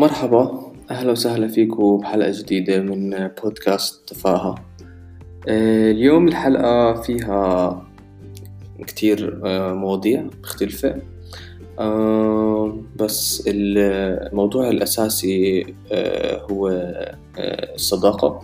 مرحبا. 0.00 0.72
أهلا 0.90 1.12
وسهلا 1.12 1.48
فيكم 1.48 1.96
بحلقة 1.96 2.30
جديدة 2.30 2.80
من 2.80 3.28
بودكاست 3.42 4.08
تفاهة. 4.08 4.54
آه، 5.48 5.90
اليوم 5.90 6.28
الحلقة 6.28 6.94
فيها 6.94 7.82
كتير 8.86 9.40
آه، 9.44 9.74
مواضيع 9.74 10.24
مختلفة. 10.42 11.02
آه، 11.78 12.78
بس 12.96 13.42
الموضوع 13.46 14.70
الأساسي 14.70 15.66
هو 16.50 16.68
الصداقة. 17.74 18.40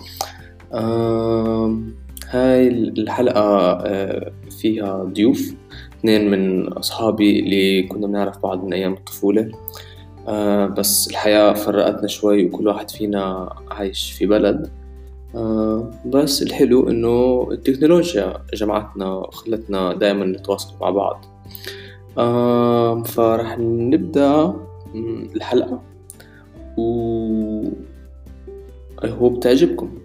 هاي 2.31 2.69
الحلقة 2.69 3.79
فيها 4.61 5.05
ضيوف 5.05 5.55
اثنين 5.99 6.31
من 6.31 6.69
أصحابي 6.73 7.41
اللي 7.41 7.83
كنا 7.83 8.07
بنعرف 8.07 8.39
بعض 8.39 8.65
من 8.65 8.73
أيام 8.73 8.93
الطفولة. 8.93 9.51
آه 10.29 10.67
بس 10.67 11.09
الحياة 11.11 11.53
فرقتنا 11.53 12.09
شوي 12.09 12.45
وكل 12.47 12.69
واحد 12.69 12.91
فينا 12.91 13.55
عايش 13.71 14.13
في 14.13 14.27
بلد. 14.27 14.71
آه 15.35 15.91
بس 16.07 16.43
الحلو 16.43 16.89
إنه 16.89 17.49
التكنولوجيا 17.53 18.43
جمعتنا 18.55 19.13
وخلتنا 19.15 19.95
دائما 19.95 20.27
نتواصل 20.27 20.75
مع 20.81 20.91
بعض. 20.91 21.25
آه 22.19 23.03
فرح 23.03 23.59
نبدأ 23.59 24.55
الحلقة. 25.37 25.83
و 26.79 27.63
هو 29.05 29.29
بتعجبكم 29.29 29.99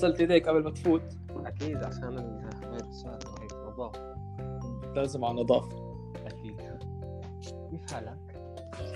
غسلت 0.00 0.20
إيديك 0.20 0.48
قبل 0.48 0.64
ما 0.64 0.70
تفوت. 0.70 1.02
أكيد 1.44 1.76
عشان 1.76 2.18
الفيروسات 2.18 3.24
وهيك 3.26 3.52
نظافه 3.52 4.14
لازم 4.94 5.24
على 5.24 5.42
نظافه 5.42 5.68
أكيد 6.26 6.60
كيف 7.70 7.92
حالك؟ 7.92 8.18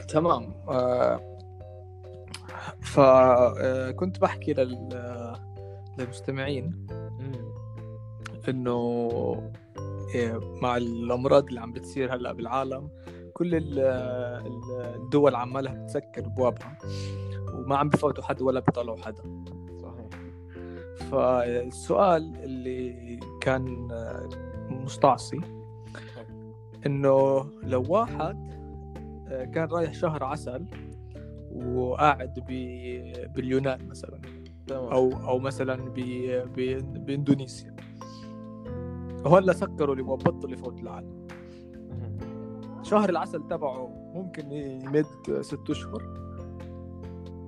تمام. 0.08 0.55
آه 0.69 1.20
فكنت 2.80 4.16
آه، 4.16 4.20
بحكي 4.20 4.52
لل 4.52 4.88
للمستمعين 5.98 6.86
إنه 8.48 8.78
آه، 10.16 10.41
مع 10.62 10.77
الأمراض 10.77 11.47
اللي 11.47 11.60
عم 11.60 11.72
بتصير 11.72 12.14
هلأ 12.14 12.32
بالعالم 12.32 12.88
كل 13.34 13.50
الدول 14.97 15.34
عمالها 15.34 15.75
بتسكر 15.75 16.27
ابوابها 16.27 16.78
وما 17.55 17.77
عم 17.77 17.88
بفوتوا 17.88 18.25
حد 18.25 18.42
ولا 18.42 18.60
بيطلعوا 18.60 18.97
حدا. 18.97 19.22
فالسؤال 21.14 22.36
اللي 22.44 23.20
كان 23.40 23.88
مستعصي 24.70 25.40
إنه 26.86 27.46
لو 27.62 27.84
واحد 27.88 28.54
آه، 29.28 29.44
كان 29.44 29.68
رايح 29.68 29.92
شهر 29.92 30.24
عسل 30.24 30.66
وقاعد 31.52 32.34
باليونان 33.34 33.88
مثلا 33.88 34.20
أو 34.70 35.12
أو 35.28 35.38
مثلا 35.38 35.76
بإندونيسيا 37.06 37.76
وهلا 39.24 39.52
سكروا 39.52 39.94
اللي 39.94 40.02
بطل 40.02 40.52
يفوت 40.52 40.80
العالم. 40.80 41.26
شهر 42.82 43.10
العسل 43.10 43.48
تبعه 43.48 44.12
ممكن 44.14 44.52
يمد 44.52 45.40
ست 45.40 45.70
أشهر. 45.70 46.02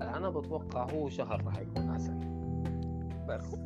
أنا 0.03 0.31
بتوقع 0.31 0.91
هو 0.91 1.09
شهر 1.09 1.45
راح 1.47 1.59
يكون 1.59 1.91
عسل. 1.91 2.26
بس. 3.29 3.57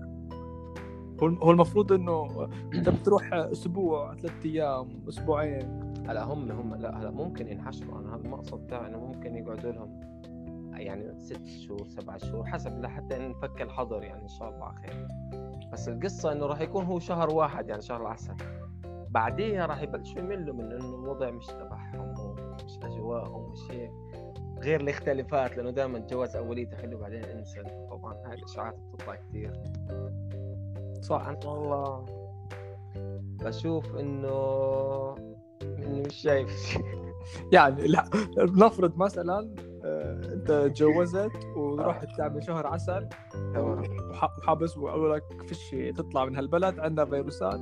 هو 1.23 1.51
المفروض 1.51 1.93
إنه 1.93 2.49
أنت 2.75 2.89
بتروح 2.89 3.33
أسبوع 3.33 4.15
ثلاث 4.15 4.47
أيام 4.47 4.89
أسبوعين. 5.09 5.95
هلأ 6.09 6.25
هم 6.25 6.53
هم 6.53 6.75
لا 6.75 7.01
هلأ 7.01 7.11
ممكن 7.11 7.49
ينحشروا. 7.49 8.01
أنا 8.01 8.15
هذا 8.15 8.25
المقصد 8.25 8.67
تاعي 8.67 8.87
إنه 8.87 8.99
ممكن 8.99 9.35
يقعدوا 9.35 9.73
لهم 9.73 10.01
يعني 10.73 11.21
ست 11.21 11.47
شهور 11.47 11.89
سبع 11.89 12.17
شهور 12.17 12.47
حسب 12.47 12.81
لحتى 12.81 13.19
نفك 13.19 13.63
الحظر 13.63 14.03
يعني 14.03 14.23
إن 14.23 14.29
شاء 14.29 14.49
الله 14.49 14.65
على 14.65 14.77
خير. 14.77 15.09
بس 15.73 15.89
القصة 15.89 16.33
إنه 16.33 16.47
راح 16.47 16.61
يكون 16.61 16.85
هو 16.85 16.99
شهر 16.99 17.35
واحد 17.35 17.69
يعني 17.69 17.83
شهر 17.83 18.01
العسل. 18.01 18.35
بعديها 19.11 19.67
راح 19.67 19.83
يبلشوا 19.83 20.19
يملوا 20.19 20.55
من 20.55 20.73
إنه 20.73 20.95
الوضع 20.95 21.31
مش 21.31 21.47
تبعهم 21.47 22.15
ومش 22.21 22.79
أجواءهم 22.83 23.53
مش 23.53 23.71
هيك 23.71 23.93
غير 24.63 24.81
الاختلافات 24.81 25.57
لأنه 25.57 25.71
دائما 25.71 25.99
الجواز 25.99 26.37
اوليته 26.37 26.77
حلو 26.77 26.99
بعدين 26.99 27.25
انسى 27.25 27.63
طبعا 27.91 28.15
هاي 28.27 28.35
الاشاعات 28.35 28.75
بتطلع 28.75 29.15
كثير 29.15 29.53
صح. 31.01 31.27
أنا 31.27 31.47
والله 31.47 32.05
بشوف 33.45 33.97
إنه 33.97 35.15
اني 35.63 36.01
مش 36.01 36.15
شايف 36.15 36.79
يعني 37.53 37.87
لا 37.87 38.05
نفرض 38.39 38.97
مثلا 38.97 39.55
آه، 39.85 40.21
أنت 40.33 40.53
تجوزت 40.53 41.45
ورحت 41.57 42.17
تعمل 42.17 42.45
شهر 42.45 42.67
عسل 42.67 43.09
وحابس 43.57 44.79
وقالوا 44.79 45.17
لك 45.17 45.43
فيش 45.49 45.71
تطلع 45.97 46.25
من 46.25 46.37
هالبلد 46.37 46.79
عندنا 46.81 47.05
فيروسات. 47.05 47.61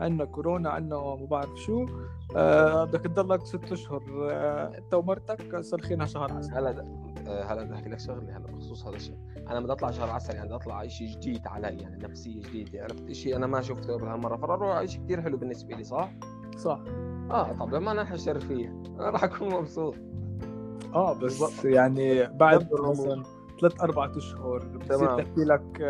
عندنا 0.00 0.24
كورونا 0.24 0.70
عندنا 0.70 0.96
ما 0.96 1.26
بعرف 1.30 1.56
شو. 1.56 1.86
آه، 2.36 2.84
بدك 2.84 3.00
تضلك 3.00 3.46
ست 3.46 3.72
أشهر. 3.72 4.02
آه، 4.30 4.78
أنت 4.78 4.94
ومرتك 4.94 5.60
صرخينها 5.60 6.06
شهر 6.06 6.32
عسل. 6.32 6.54
هلا 6.54 6.84
آه، 7.26 7.44
هلا 7.44 7.62
بدي 7.62 7.74
أحكي 7.74 7.88
لك 7.88 7.98
شغلة 7.98 8.36
هلا 8.36 8.46
بخصوص 8.46 8.86
هذا 8.86 8.96
الشيء. 8.96 9.16
أنا 9.48 9.60
بدي 9.60 9.72
أطلع 9.72 9.90
شهر 9.90 10.10
عسل 10.10 10.34
يعني 10.34 10.46
بدي 10.46 10.54
أطلع 10.54 10.86
شيء 10.86 11.08
جديد 11.08 11.46
علي 11.46 11.76
يعني 11.82 12.04
نفسية 12.04 12.40
جديدة. 12.42 12.82
عرفت 12.82 13.12
شيء 13.12 13.36
أنا 13.36 13.46
ما 13.46 13.60
شفته 13.60 13.92
قبل 13.94 14.08
هالمرة 14.08 14.36
فراح 14.36 14.84
شيء 14.84 15.04
كثير 15.04 15.22
حلو 15.22 15.36
بالنسبة 15.36 15.76
لي 15.76 15.84
صح؟ 15.84 16.12
صح. 16.56 16.80
آه 17.30 17.52
طب 17.52 17.74
لما 17.74 17.92
أنا 17.92 18.00
انحشر 18.00 18.40
فيه؟ 18.40 18.68
أنا 18.68 19.10
راح 19.10 19.24
أكون 19.24 19.48
مبسوط. 19.48 19.94
آه 20.94 21.12
بس 21.12 21.64
يعني 21.64 22.26
بعد 22.26 22.68
مثلا 22.72 23.22
ثلاث 23.60 23.80
أربع 23.80 24.12
أشهر 24.16 24.58
بتصير 24.58 25.16
تحكي 25.16 25.44
لك 25.44 25.82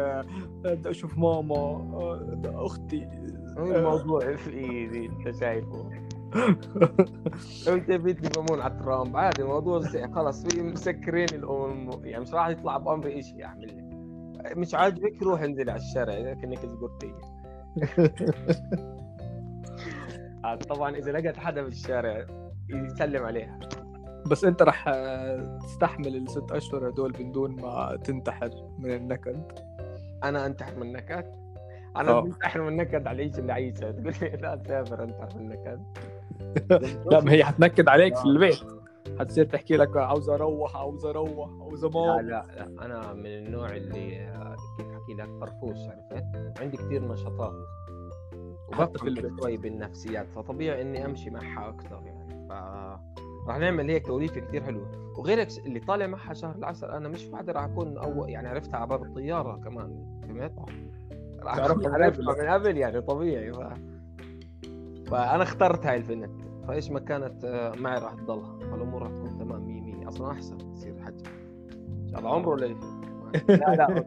بدي 0.65 0.91
أشوف 0.91 1.19
ماما 1.19 1.87
أختي. 2.44 3.09
الموضوع 3.59 4.37
في 4.37 4.50
إيدي 4.50 5.06
أنت 5.06 5.37
شايفه. 5.41 5.91
لو 7.66 7.75
انت 7.75 7.91
بيتني 7.91 8.28
بمون 8.28 8.61
على 8.61 8.78
ترامب 8.84 9.16
عادي 9.16 9.43
الموضوع 9.43 9.81
خلص 10.15 10.47
في 10.47 10.62
مسكرين 10.62 11.28
الأم 11.33 11.91
يعني 12.05 12.22
مش 12.22 12.34
راح 12.34 12.49
يطلع 12.49 12.77
بأمر 12.77 13.11
شيء 13.11 13.38
يعمل. 13.38 13.66
لك 13.66 14.56
مش 14.56 14.75
عاجبك؟ 14.75 15.22
روح 15.22 15.43
انزل 15.43 15.71
على 15.71 15.81
الشارع 15.81 16.34
كأنك 16.34 16.59
زقرتي 16.59 17.15
طبعا 20.69 20.97
إذا 20.97 21.12
لقيت 21.12 21.37
حدا 21.37 21.62
بالشارع 21.62 22.27
يسلم 22.69 23.25
عليها. 23.25 23.59
بس 24.31 24.44
أنت 24.44 24.62
راح 24.62 24.84
تستحمل 25.62 26.17
الست 26.17 26.53
أشهر 26.53 26.88
هدول 26.88 27.12
من 27.21 27.32
دون 27.32 27.61
ما 27.61 27.99
تنتحر 28.05 28.50
من 28.78 28.91
النكد؟ 28.94 29.43
أنا 30.25 30.47
أنتحر 30.47 30.77
من 30.77 30.82
النكد. 30.82 31.39
أنا 31.96 32.20
بنتحر 32.20 32.60
من 32.62 32.68
النكد 32.68 33.06
على 33.06 33.16
العيش 33.16 33.38
اللي 33.38 33.52
عايشه. 33.52 33.90
تقول 33.90 34.14
لي 34.22 34.28
لا 34.28 34.56
تسافر 34.56 35.04
انتحر 35.04 35.38
من 35.38 35.52
النكد 35.52 35.82
لا 37.12 37.20
ما 37.20 37.32
هي 37.32 37.44
حتنكد 37.44 37.88
عليك 37.88 38.16
في 38.16 38.24
البيت. 38.24 38.58
حتصير 39.18 39.44
تحكي 39.44 39.76
لك 39.76 39.96
عاوز 39.96 40.30
أروح 40.30 40.76
عاوز 40.76 41.04
أروح 41.04 41.50
عاوز 41.60 41.84
لا 41.84 42.22
لا 42.22 42.44
لا. 42.56 42.84
أنا 42.84 43.12
من 43.12 43.26
النوع 43.26 43.76
اللي 43.76 44.32
كيف 44.78 44.86
أحكي 44.86 45.14
لك 45.14 45.28
فرفوش 45.40 45.78
عرفت؟ 45.78 46.60
عندي 46.60 46.76
كثير 46.76 47.12
نشاطات. 47.12 47.52
البيت. 49.04 49.40
شوي 49.40 49.56
بالنفسيات 49.56 50.26
فطبيعي 50.30 50.82
إني 50.82 51.04
أمشي 51.06 51.30
معها 51.30 51.68
أكثر 51.68 52.02
يعني. 52.04 52.48
ف 52.48 52.52
راح 53.48 53.58
نعمل 53.58 53.90
هيك 53.90 54.06
توليفه 54.06 54.40
كثير 54.40 54.64
حلوة. 54.64 54.90
وغيرك 55.16 55.48
اللي 55.66 55.80
طالع 55.80 56.06
معها 56.06 56.34
شهر 56.34 56.54
العسل 56.56 56.90
أنا 56.90 57.08
مش 57.08 57.25
راح 57.52 57.64
أكون 57.64 57.98
أول 57.98 58.31
يعني 58.31 58.48
عرفتها 58.48 58.76
على 58.76 58.86
باب 58.86 59.02
الطيارة 59.02 59.56
كمان 59.56 60.20
فهمت؟ 60.22 60.52
من 62.40 62.48
قبل 62.48 62.76
يعني 62.76 63.00
طبيعي. 63.00 63.52
ف... 63.52 63.58
فأنا 65.10 65.42
اخترت 65.42 65.87
هاي 65.87 65.96
البنت 65.96 66.31
فإيش 66.69 66.90
ما 66.90 67.00
كانت 67.00 67.44
آه، 67.44 67.72
معي 67.76 67.98
راح 67.98 68.14
تضلها. 68.14 68.58
فالأمور 68.58 69.02
راح 69.02 69.10
تكون 69.10 69.38
تمام 69.38 69.66
100 69.66 69.96
100 69.96 70.08
أصلا 70.08 70.32
احسن 70.32 70.58
تصير 70.58 70.94
حج 71.04 71.26
إن 72.02 72.08
شاء 72.10 72.19
الله. 72.19 72.34
عمره 72.34 72.48
ولا 72.50 72.66
لا 73.48 73.75
لا 73.75 74.04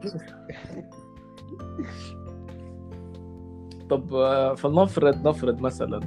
طب 3.89 4.13
آه، 4.13 4.53
فلنفرض 4.53 5.27
نفرض 5.27 5.61
مثلا 5.61 5.99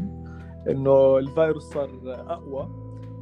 إنه 0.70 1.18
الفيروس 1.18 1.62
صار 1.62 1.90
أقوى 2.06 2.68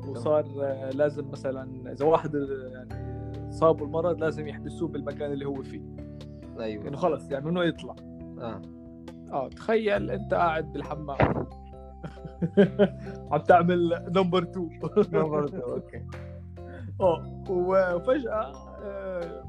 وصار 0.08 0.44
آه، 0.60 0.90
لازم 0.90 1.30
مثلا 1.30 1.92
إذا 1.92 2.04
واحد 2.04 2.34
يعني 2.34 3.52
صابه 3.52 3.84
المرض 3.84 4.20
لازم 4.20 4.48
يحبسوه 4.48 4.88
بالمكان 4.88 5.32
اللي 5.32 5.46
هو 5.46 5.62
فيه. 5.62 6.03
أيوه. 6.60 6.88
إنه 6.88 6.96
خلص 6.96 7.30
يعني 7.30 7.46
منه 7.46 7.64
يطلع؟ 7.64 7.96
آه. 8.38 8.62
آه 9.32 9.48
تخيل 9.48 10.10
أنت 10.10 10.34
قاعد 10.34 10.72
بالحمام. 10.72 11.46
عم 13.32 13.40
تعمل 13.40 14.04
number 14.16 14.42
2 14.42 14.68
number 15.12 15.44
2 15.44 15.62
okay. 15.62 16.02
آه 17.00 17.44
وفجأة 17.50 18.52
آه، 18.82 19.44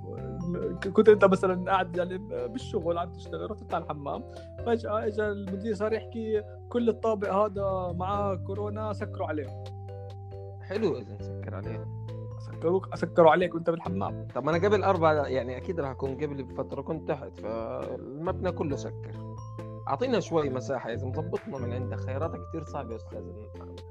كنت 0.93 1.09
أنت 1.09 1.25
مثلا 1.25 1.71
قاعد 1.71 1.97
يعني 1.97 2.17
بالشغل 2.47 2.97
عم 2.97 3.11
تشتغل 3.11 3.51
رحت 3.51 3.73
على 3.73 3.83
الحمام 3.83 4.23
فجأة 4.65 5.05
اجى 5.07 5.27
المدير 5.27 5.73
صار 5.73 5.93
يحكي 5.93 6.43
كل 6.69 6.89
الطابق 6.89 7.33
هذا 7.33 7.93
معاه 7.97 8.35
كورونا 8.35 8.93
سكروا 8.93 9.27
عليه. 9.27 9.63
حلو 10.61 10.97
إذا 10.97 11.15
نسكر 11.15 11.55
عليهم 11.55 12.04
سكروك 12.55 12.95
سكروا 12.95 13.31
عليك 13.31 13.55
وأنت 13.55 13.69
بالحمام 13.69 14.27
طب 14.35 14.49
أنا 14.49 14.67
قبل 14.67 14.83
أربع 14.83 15.27
يعني 15.27 15.57
أكيد 15.57 15.79
راح 15.79 15.89
أكون 15.89 16.15
قبل 16.15 16.43
بفترة 16.43 16.81
كنت 16.81 17.07
تحت 17.09 17.39
فالمبنى 17.39 18.51
كله 18.51 18.75
سكر. 18.75 19.35
أعطينا 19.87 20.19
شوي 20.19 20.49
مساحة 20.49 20.93
إذا 20.93 21.05
مظبطنا 21.07 21.57
من 21.57 21.73
عندك 21.73 21.99
خياراتك 21.99 22.39
كثير 22.49 22.63
صعبة 22.63 22.91
يا 22.91 22.95
أستاذ. 22.95 23.21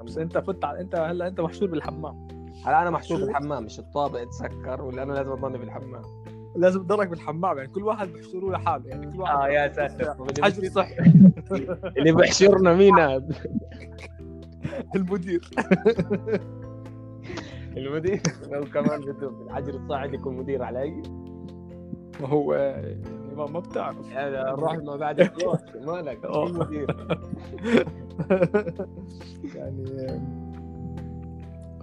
بس 0.04 0.18
أنت 0.18 0.38
فت 0.38 0.64
على... 0.64 0.80
أنت 0.80 0.94
هلا 0.94 1.26
أنت 1.28 1.40
محشور 1.40 1.68
بالحمام. 1.68 2.28
هلا 2.66 2.82
أنا 2.82 2.90
محشور 2.90 3.20
بالحمام 3.20 3.64
مش 3.64 3.78
الطابق 3.78 4.24
تسكر 4.24 4.82
ولا 4.82 5.02
أنا 5.02 5.12
لازم 5.12 5.30
أضلني 5.30 5.58
بالحمام. 5.58 6.02
لازم 6.56 6.82
تضلك 6.82 7.08
بالحمام 7.08 7.56
يعني 7.58 7.68
كل 7.68 7.82
واحد 7.82 8.08
بيحشروه 8.08 8.52
لحاله 8.52 8.88
يعني 8.88 9.12
كل 9.12 9.20
واحد 9.20 9.36
آه 9.36 9.48
يا 9.48 9.72
ساتر. 9.72 10.14
حجر 10.42 10.68
صحي. 10.68 10.94
اللي 11.98 12.12
بيحشرنا 12.12 12.74
مين 12.74 12.98
هذا؟ 12.98 13.28
المدير. 14.96 15.50
المدير. 17.76 18.20
لو 18.50 18.64
كمان 18.64 19.00
بده 19.00 19.28
بالحجر 19.28 19.74
الصاعد 19.74 20.14
يكون 20.14 20.36
مدير 20.36 20.62
علي 20.62 21.02
ما 22.20 22.28
هو 22.28 22.54
يعني 22.54 22.98
ما, 23.36 23.46
ما 23.46 23.60
بتعرف 23.60 24.10
يعني 24.10 24.50
روح 24.50 24.74
ما 24.74 24.96
بعد 24.96 25.20
الجوع 25.20 25.58
مالك 25.86 26.18
مدير؟ 26.34 26.96
يعني 29.54 29.84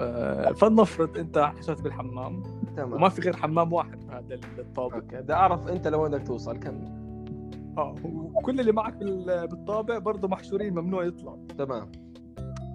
آه، 0.01 0.51
فلنفرض 0.51 1.17
أنت 1.17 1.37
حشرت 1.37 1.81
بالحمام. 1.81 2.43
تمام. 2.77 2.93
وما 2.93 3.09
في 3.09 3.21
غير 3.21 3.35
حمام 3.35 3.73
واحد 3.73 3.99
بهذا 4.07 4.39
الطابق. 4.59 4.97
بدي 4.97 5.33
أعرف 5.33 5.67
أنت 5.67 5.87
لوين 5.87 6.11
بدك 6.11 6.27
توصل 6.27 6.57
كمل. 6.57 7.01
آه 7.77 7.95
وكل 8.33 8.59
اللي 8.59 8.71
معك 8.71 8.93
بال- 8.95 9.47
بالطابق 9.47 9.97
برضه 9.97 10.27
محشورين 10.27 10.73
ممنوع 10.73 11.03
يطلع. 11.05 11.35
تمام. 11.57 11.91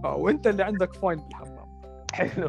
آه 0.05 0.17
وأنت 0.17 0.47
اللي 0.47 0.62
عندك 0.62 0.95
Fine 0.94 1.19
بالحمام. 1.19 1.67
حلو. 2.12 2.49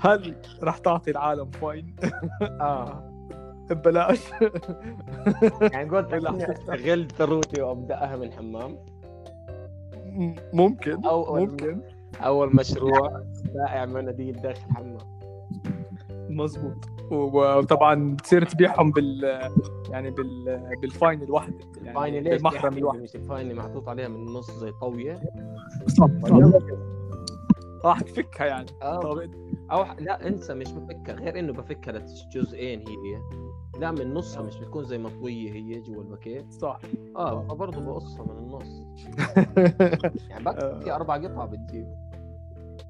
هل 0.00 0.34
راح 0.62 0.78
تعطي 0.78 1.10
العالم 1.10 1.50
Fine؟ 1.50 1.96
آه. 2.60 3.06
ببلاش. 3.70 4.20
يعني 5.72 5.90
قلت 5.90 6.12
استغل 6.50 7.08
ثروتي 7.10 7.62
وابداها 7.62 8.16
من 8.16 8.22
الحمام. 8.22 8.78
ممكن 10.52 10.96
أو- 11.02 11.30
ممكن. 11.32 11.80
أول 12.20 12.56
مشروع 12.56 13.22
بائع 13.54 13.86
مناديل 13.86 14.32
داخل 14.42 14.60
الحمام. 14.70 14.98
مزبوط. 16.30 16.84
وطبعا 17.10 18.16
تصير 18.22 18.44
تبيعهم 18.44 18.90
بال 18.90 19.24
يعني 19.90 20.10
بال 20.10 20.60
بال 20.82 20.95
Fine 20.95 21.22
الواحده 21.22 21.54
يعني 21.82 21.94
فايني 21.98 22.20
ليش 22.20 22.32
بالمحرم 22.34 22.58
الواحد 22.58 22.76
الواحد. 22.76 22.98
مش 23.00 23.16
الفايني 23.16 23.54
محطوط 23.54 23.88
عليها 23.88 24.08
من 24.08 24.16
النص 24.28 24.50
زي 24.50 24.72
طويه 24.80 25.20
صح 25.86 26.06
راح 27.84 28.00
تفكها 28.00 28.46
يعني. 28.46 28.66
آه. 28.82 29.00
طب 29.00 29.30
أو 29.72 29.84
لا 29.98 30.26
انسى 30.28 30.54
مش 30.54 30.72
بفكها 30.72 31.14
غير 31.14 31.38
إنه 31.38 31.52
بفكها 31.52 31.92
لجزئين 31.92 32.80
هي 32.88 33.20
لا 33.80 33.90
من 33.90 34.14
نصها 34.14 34.42
مش 34.42 34.56
بتكون 34.58 34.84
زي 34.84 34.98
مطويه 34.98 35.52
هي 35.52 35.80
جوا 35.80 36.02
الباكيت. 36.02 36.52
صح. 36.52 36.78
آه 37.16 37.42
فبرضه 37.42 37.80
بقصها 37.80 38.24
من 38.24 38.38
النص. 38.38 38.82
يعني 40.30 40.44
بك 40.44 40.82
في 40.82 40.92
أربع 40.92 41.16
قطع 41.16 41.44
بتجيب. 41.44 41.88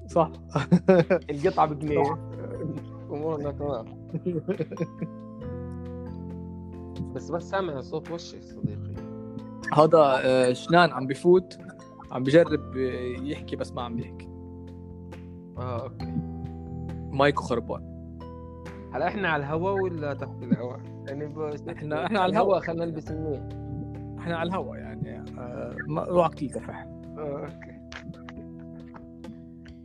صح. 0.07 0.31
القطعه 1.29 1.65
بجنيه 1.65 2.31
امورنا 3.11 3.51
تمام 3.51 3.85
بس 7.13 7.29
بس 7.31 7.43
سامع 7.49 7.81
صوت 7.81 8.11
وشي 8.11 8.41
صديقي. 8.41 8.95
هذا 9.73 10.21
آه، 10.25 10.53
شنان 10.53 10.89
عم 10.91 11.07
بفوت. 11.07 11.57
عم 12.11 12.23
بجرب 12.23 12.77
آه، 12.77 13.21
يحكي 13.21 13.55
بس 13.55 13.73
ما 13.73 13.81
عم 13.81 13.95
بيحكي. 13.95 14.30
آه 15.61 15.83
أوكي. 15.83 16.13
مايكو 17.11 17.43
خربان. 17.43 17.91
هلا 18.93 19.07
إحنا 19.07 19.29
على 19.29 19.43
الهواء 19.43 19.73
ولا 19.73 20.13
تحت 20.13 20.43
الهواء؟ 20.43 20.79
يعني 21.07 21.25
ب... 21.25 21.51
إحنا- 21.57 21.93
إحنا 21.93 22.19
على 22.19 22.25
الهواء. 22.25 22.59
خلينا 22.59 22.85
نلبس 22.85 23.11
منيح 23.11 23.41
إحنا 24.19 24.37
على 24.37 24.49
الهواء 24.49 24.79
يعني 24.79 25.17
آه، 25.39 25.75
ما 25.87 26.03
روحك 26.03 26.33
تلتفح 26.33 26.87
آه 27.17 27.39
أوكي. 27.39 27.81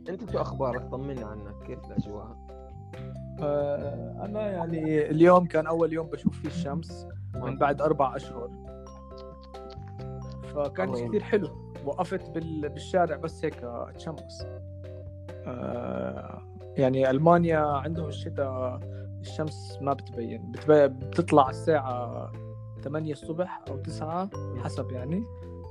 أنت 0.09 0.31
شو 0.31 0.37
أخبارك؟ 0.41 0.81
طمنا 0.91 1.25
عنك. 1.25 1.63
كيف 1.67 1.79
الأجواء؟ 1.85 2.37
آه، 3.41 4.25
أنا 4.25 4.51
يعني 4.51 5.09
اليوم 5.09 5.45
كان 5.45 5.67
أول 5.67 5.93
يوم 5.93 6.07
بشوف 6.07 6.39
فيه 6.41 6.47
الشمس 6.47 7.07
من 7.35 7.57
بعد 7.57 7.81
أربع 7.81 8.15
أشهر. 8.15 8.49
فكان 10.43 10.91
كثير 11.07 11.23
حلو. 11.23 11.47
وقفت 11.85 12.29
بال- 12.29 12.69
بالشارع 12.69 13.15
بس 13.17 13.45
هيك 13.45 13.63
اتشمس. 13.63 14.41
آه، 14.41 14.61
يعني 16.77 17.09
ألمانيا 17.09 17.59
عندهم 17.59 18.07
الشتاء 18.07 18.79
الشمس 19.21 19.77
ما 19.81 19.93
بتبين. 19.93 20.51
بتطلع 20.69 21.49
الساعة 21.49 22.31
8 22.83 23.11
الصبح 23.13 23.61
أو 23.69 23.77
9 23.77 24.29
حسب 24.63 24.91
يعني 24.91 25.23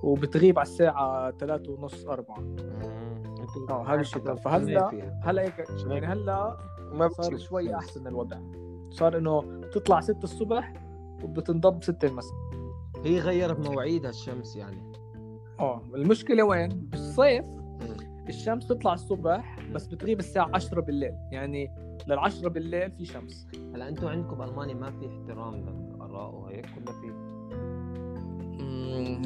وبتغيب 0.03 0.59
على 0.59 0.67
الساعة 0.69 1.31
3 1.31 1.73
ونص 1.73 2.07
4 2.07 2.37
أنتوا 2.39 3.71
آه 3.71 3.95
هذا 3.95 4.01
الشتاء. 4.01 4.35
فهلأ. 4.35 4.91
هلأ 5.23 5.43
هيك 5.43 5.65
يعني 5.87 6.07
هلأ 6.07 6.57
ما 6.93 7.09
صار 7.09 7.37
شوي. 7.39 7.75
أحسن 7.75 8.07
الوضع. 8.07 8.39
صار 8.91 9.19
إنه 9.19 9.61
تطلع 9.73 10.01
6 10.01 10.25
الصبح 10.25 10.73
وبتنضب 11.23 11.83
6 11.83 12.09
المساء. 12.09 12.37
هي 13.05 13.21
غيرت 13.21 13.71
مواعيدها 13.71 14.11
الشمس 14.11 14.57
يعني. 14.57 14.93
آه 15.61 15.83
المشكلة 15.95 16.43
وين؟ 16.43 16.69
بالصيف 16.69 17.45
الشمس 18.29 18.67
تطلع 18.67 18.93
الصبح 18.95 19.59
بس 19.75 19.87
بتغيب 19.87 20.19
الساعة 20.19 20.51
10 20.55 20.81
بالليل 20.81 21.15
يعني 21.33 21.71
لل 22.07 22.19
10 22.19 22.49
بالليل 22.49 22.91
في 22.91 23.05
شمس 23.05 23.47
هلا 23.75 23.89
أنتوا 23.89 24.11
عندكم 24.11 24.37
بألمانيا 24.39 24.75
ما 24.75 24.91
في 24.91 25.07
احترام 25.09 25.55
للآراء 25.55 26.35
وهيك 26.35 26.67
ولا 26.77 26.93
في؟ 26.93 27.13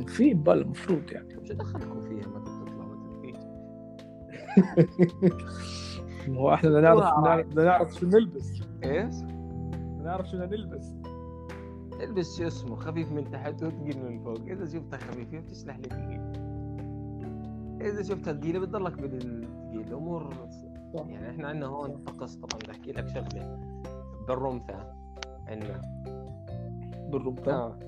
في 0.06 0.35
بل 0.35 0.58
المفروض 0.58 1.12
يعني 1.12 1.47
شو 1.47 1.55
دخلكم 1.55 2.00
فيها 2.00 2.26
بتطلع 2.29 2.85
متى 2.85 3.19
بتيجي؟ 3.19 3.38
هو 6.38 6.55
إحنا 6.55 6.70
بدنا 6.70 6.81
نعرف. 6.94 7.47
بدنا 7.47 7.64
نعرف 7.64 7.94
شو 7.94 8.06
نلبس 8.06 8.61
إيش؟ 8.85 9.14
بدنا 9.14 10.02
نعرف 10.04 10.26
شو 10.30 10.37
بدنا 10.37 10.57
نلبس 10.57 10.95
البس 12.00 12.38
شو 12.38 12.47
اسمه 12.47 12.76
خفيف 12.76 13.12
من 13.12 13.30
تحت 13.30 13.62
وثقيل 13.62 14.04
من 14.04 14.25
فوق 14.25 14.40
إذا 14.47 14.66
شفتها 14.66 14.99
خفيفة 14.99 15.38
بتشلح 15.40 15.76
لي 15.78 15.88
إذا 17.80 18.02
شفتها 18.02 18.32
ثقيله 18.32 18.58
بتضلك 18.58 18.92
بالثقيل 18.92 19.80
الأمور. 19.87 20.34
يعني 20.94 21.30
إحنا 21.30 21.49
عندنا 21.49 21.66
هون 21.66 22.04
طقس 22.04 22.34
طبعا 22.34 22.60
بدي 22.62 22.70
أحكي 22.70 22.92
لك 22.92 23.08
شغلة. 23.08 23.58
بالرمثة 24.28 24.94
عندنا. 25.46 25.80
بالرمضان 27.10 27.54
آه. 27.54 27.78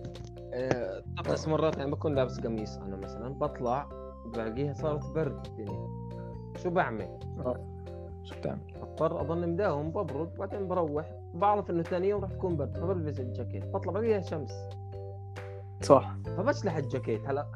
آه، 0.54 1.02
طقس 1.16 1.48
مرات 1.48 1.76
يعني 1.76 1.90
بكون 1.90 2.14
لابس 2.14 2.40
قميص 2.40 2.76
أنا 2.76 2.96
مثلا 2.96 3.28
بطلع 3.28 3.88
بلاقيها 4.34 4.72
صارت 4.72 5.14
برد 5.14 5.46
الدنيا. 5.46 5.88
شو 6.56 6.70
بعمل؟ 6.70 7.18
شو 8.22 8.34
بتعمل؟ 8.34 8.60
بضطر 8.82 9.20
اضل 9.20 9.48
مداوم 9.48 9.90
ببرد 9.90 10.34
بعدين 10.38 10.68
بروح 10.68 11.14
بعرف 11.34 11.70
إنه 11.70 11.82
ثاني 11.82 12.08
يوم 12.08 12.20
راح 12.20 12.32
تكون 12.32 12.56
برد 12.56 12.76
فبلبس 12.76 13.20
الجاكيت 13.20 13.66
بطلع 13.66 13.92
بلاقيها 13.92 14.20
شمس. 14.20 14.52
صح. 15.82 16.16
فبشلح 16.36 16.76
الجاكيت. 16.76 17.28
هلا 17.28 17.46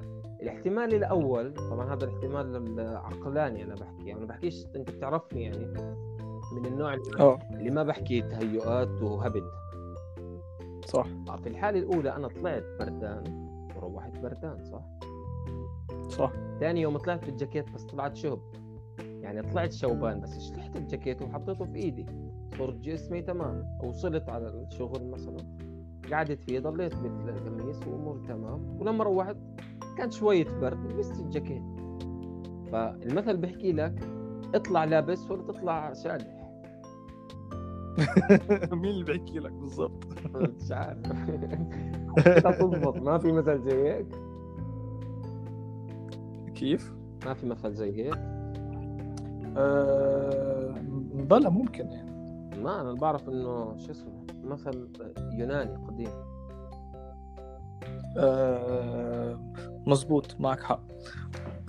الاحتمال 0.43 0.95
الأول 0.95 1.55
طبعا 1.55 1.95
هذا 1.95 2.05
الاحتمال 2.05 2.57
العقلاني 2.81 3.65
أنا 3.65 3.75
بحكي 3.75 4.13
أنا 4.13 4.27
بحكيش 4.27 4.67
أنت 4.77 4.91
بتعرفني 4.91 5.43
يعني 5.43 5.67
من 6.53 6.67
النوع 6.67 6.95
اللي, 6.95 7.21
آه. 7.21 7.39
اللي 7.53 7.71
ما 7.71 7.83
بحكي 7.83 8.21
تهيؤات 8.23 9.03
وهبد. 9.03 9.45
صح. 10.87 11.07
في 11.43 11.49
الحالة 11.49 11.79
الأولى 11.79 12.17
أنا 12.17 12.29
طلعت 12.29 12.65
بردان 12.81 13.25
وروحت 13.77 14.19
بردان 14.19 14.65
صح؟ 14.65 14.83
صح. 16.09 16.33
ثاني 16.61 16.81
يوم 16.81 16.99
طلعت 16.99 17.25
بالجاكيت 17.27 17.71
بس 17.71 17.85
طلعت 17.85 18.17
شهب. 18.17 18.41
يعني 19.01 19.43
طلعت 19.43 19.73
شوبان 19.73 20.21
بس 20.21 20.39
شلحت 20.39 20.77
الجاكيت 20.77 21.23
وحطيته 21.23 21.65
في 21.65 21.77
إيدي؟ 21.77 22.07
صرت 22.59 22.75
جسمي 22.75 23.23
تمام. 23.23 23.79
وصلت 23.85 24.29
على 24.29 24.49
الشغل 24.49 25.11
مثلا 25.11 25.37
قعدت 26.13 26.41
فيه 26.41 26.61
ضليت 26.61 26.97
بالقميص 26.97 27.87
وأموري 27.87 28.21
تمام. 28.29 28.81
ولما 28.81 29.05
روحت 29.05 29.37
كان 29.97 30.11
شوية 30.11 30.47
برد 30.61 30.93
لبست 30.93 31.21
الجاكيت 31.21 31.63
فالمثل 32.73 33.37
بيحكي 33.37 33.73
لك 33.73 33.95
اطلع 34.55 34.85
لابس 34.85 35.31
ولا 35.31 35.43
تطلع 35.43 35.93
شالح 35.93 36.37
مين 38.73 38.91
اللي 38.91 39.05
بيحكي 39.05 39.39
لك 39.39 39.53
بالضبط؟ 39.53 40.05
مش 40.35 40.73
عارف. 40.73 41.01
تضبط 42.45 42.97
ما 42.97 43.19
في 43.19 43.33
مثل 43.33 43.61
زي 43.61 43.89
هيك. 43.89 44.07
كيف؟ 46.55 46.95
ما 47.27 47.35
في 47.35 47.47
مثل 47.47 47.73
زي 47.73 48.05
هيك. 48.05 48.19
آه... 49.57 50.75
بلا 51.15 51.49
ممكن 51.51 51.87
يعني. 51.87 52.17
ما 52.63 52.81
أنا 52.81 52.93
بعرف 52.93 53.29
إنه 53.29 53.77
شو 53.77 53.91
اسمه 53.91 54.27
مثل 54.45 54.89
يوناني 55.33 55.77
قديم. 55.77 56.11
آه 58.17 59.39
مزبوط 59.87 60.41
معك 60.41 60.63
حق. 60.63 60.83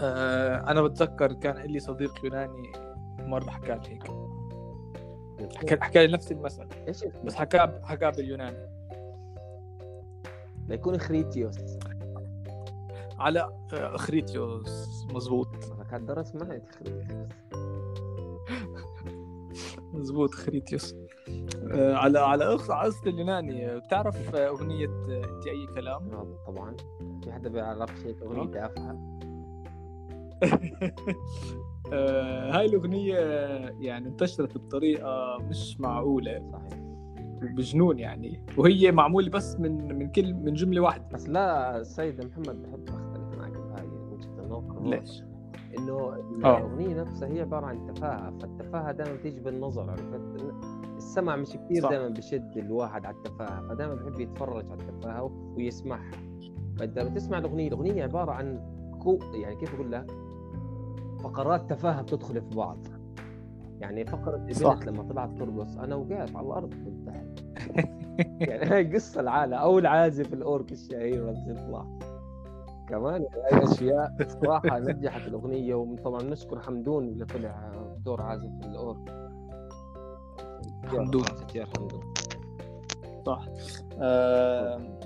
آه 0.02 0.72
أنا 0.72 0.82
بتذكر 0.82 1.34
كان 1.34 1.56
لي 1.56 1.80
صديق 1.80 2.26
يوناني 2.26 2.72
مرة 3.20 3.50
حكى 3.50 3.74
لي 3.74 3.90
هيك. 3.90 4.04
حكى 5.58 5.78
حكى 5.82 6.08
لي 6.08 6.14
نفس 6.14 6.32
المثل 6.32 6.68
إيش 6.88 7.06
بس 7.24 7.36
حكى 7.36 7.80
حكى 7.84 8.12
باليوناني. 8.12 8.78
ليكون 10.68 10.98
خريتيوس. 10.98 11.58
على 13.20 13.40
آه، 13.74 13.96
اخريتيوس 13.96 15.06
مزبوط 15.14 15.48
أنا 15.76 15.84
كان 15.84 16.06
درس 16.06 16.36
معي 16.36 16.62
خريتيوس. 16.80 17.28
مزبوط 19.94 20.34
خريتيوس. 20.34 20.96
على 21.74 22.20
على 22.20 22.46
قصة 22.46 23.02
اليوناني. 23.08 23.72
آه، 23.72 23.78
بتعرف 23.78 24.36
آه، 24.36 24.48
أغنية 24.48 24.88
آه، 24.88 25.22
أنت 25.36 25.48
أي 25.48 25.66
كلام؟ 25.76 26.10
آه، 26.14 26.28
طبعا. 26.48 26.76
في 27.24 27.32
حدا 27.32 27.50
بيعرفش 27.50 28.06
هيك 28.06 28.22
أغنية 28.22 28.52
تافهه 28.52 29.18
آه، 31.94 32.58
هاي 32.58 32.66
الأغنية 32.66 33.18
يعني 33.80 34.08
انتشرت 34.08 34.58
بطريقة 34.58 35.38
مش 35.50 35.80
معقولة. 35.80 36.44
صحيح. 36.52 36.80
بجنون 37.42 38.00
يعني. 38.00 38.46
وهي 38.58 38.92
معمولة 38.92 39.30
بس 39.30 39.56
من 39.60 39.98
من 40.00 40.12
كل 40.12 40.34
من 40.34 40.54
جملة 40.54 40.82
واحدة. 40.82 41.08
بس 41.14 41.30
لا 41.30 41.78
السيد 41.78 42.26
محمد 42.26 42.62
بحب 42.64 42.90
أختلف 42.90 43.38
معك 43.40 43.52
بهاي 43.52 43.88
وجهة 43.88 44.44
النظر. 44.44 44.90
ليش؟ 44.90 45.24
إنه 45.78 45.94
آه. 46.46 46.58
الأغنية 46.58 47.02
نفسها 47.02 47.28
هي 47.28 47.42
عبارة 47.42 47.66
عن 47.66 47.94
تفاهة. 47.94 48.38
فالتفاهة 48.40 48.92
دائما 48.92 49.14
بتيجي 49.16 49.40
بالنظر. 49.40 49.90
عرفت 49.90 50.14
السمع 51.18 51.36
مش 51.36 51.50
كثير. 51.50 51.90
دائما 51.90 52.10
بشد 52.10 52.58
الواحد 52.58 53.06
على 53.06 53.16
التفاهة 53.16 53.68
فدائما 53.68 53.94
بحب 53.94 54.20
يتفرج 54.20 54.72
على 54.72 54.82
التفاهة 54.82 55.24
ويسمعها. 55.58 56.12
فانت 56.80 57.00
بتسمع 57.00 57.38
الأغنية 57.38 57.68
الأغنية 57.68 58.04
عبارة 58.04 58.32
عن 58.32 58.60
كو 59.00 59.20
يعني 59.34 59.56
كيف 59.56 59.76
أقول 59.76 59.92
لك؟ 59.92 60.12
فقرات 61.20 61.70
تفاهة 61.70 62.02
بتدخل 62.02 62.42
في 62.42 62.56
بعض. 62.56 62.78
يعني 63.80 64.06
فقرة 64.06 64.48
صح. 64.52 64.72
البنت 64.72 64.86
لما 64.88 65.04
طلعت 65.04 65.38
ترقص 65.38 65.78
أنا 65.78 65.96
وقعت 65.96 66.36
على 66.36 66.48
الأرض 66.48 66.70
بالضحك 66.70 67.46
يعني 68.50 68.66
هاي 68.66 68.94
قصة 68.94 69.22
العالة 69.22 69.58
أو 69.58 69.80
العازف 69.80 70.34
الأورك 70.34 70.72
الشهير 70.72 71.32
بس 71.32 71.38
يطلع 71.48 71.86
كمان 72.90 73.22
هاي 73.22 73.64
أشياء 73.64 74.16
صراحة 74.28 74.80
نجحت 74.80 75.28
الأغنية 75.28 75.76
وطبعا 75.76 76.24
نشكر 76.24 76.60
حمدون 76.60 77.08
اللي 77.08 77.26
طلع 77.26 77.72
بدور 78.00 78.22
عازف 78.22 78.52
الأورك. 78.66 79.17
حمدون. 80.90 81.26
حمدون 81.56 82.14
صح 83.26 83.46
آه 84.00 84.98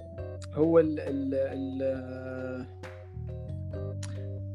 هو 0.54 0.80
ال 0.80 1.00
ال 1.00 1.34
ال 1.34 1.82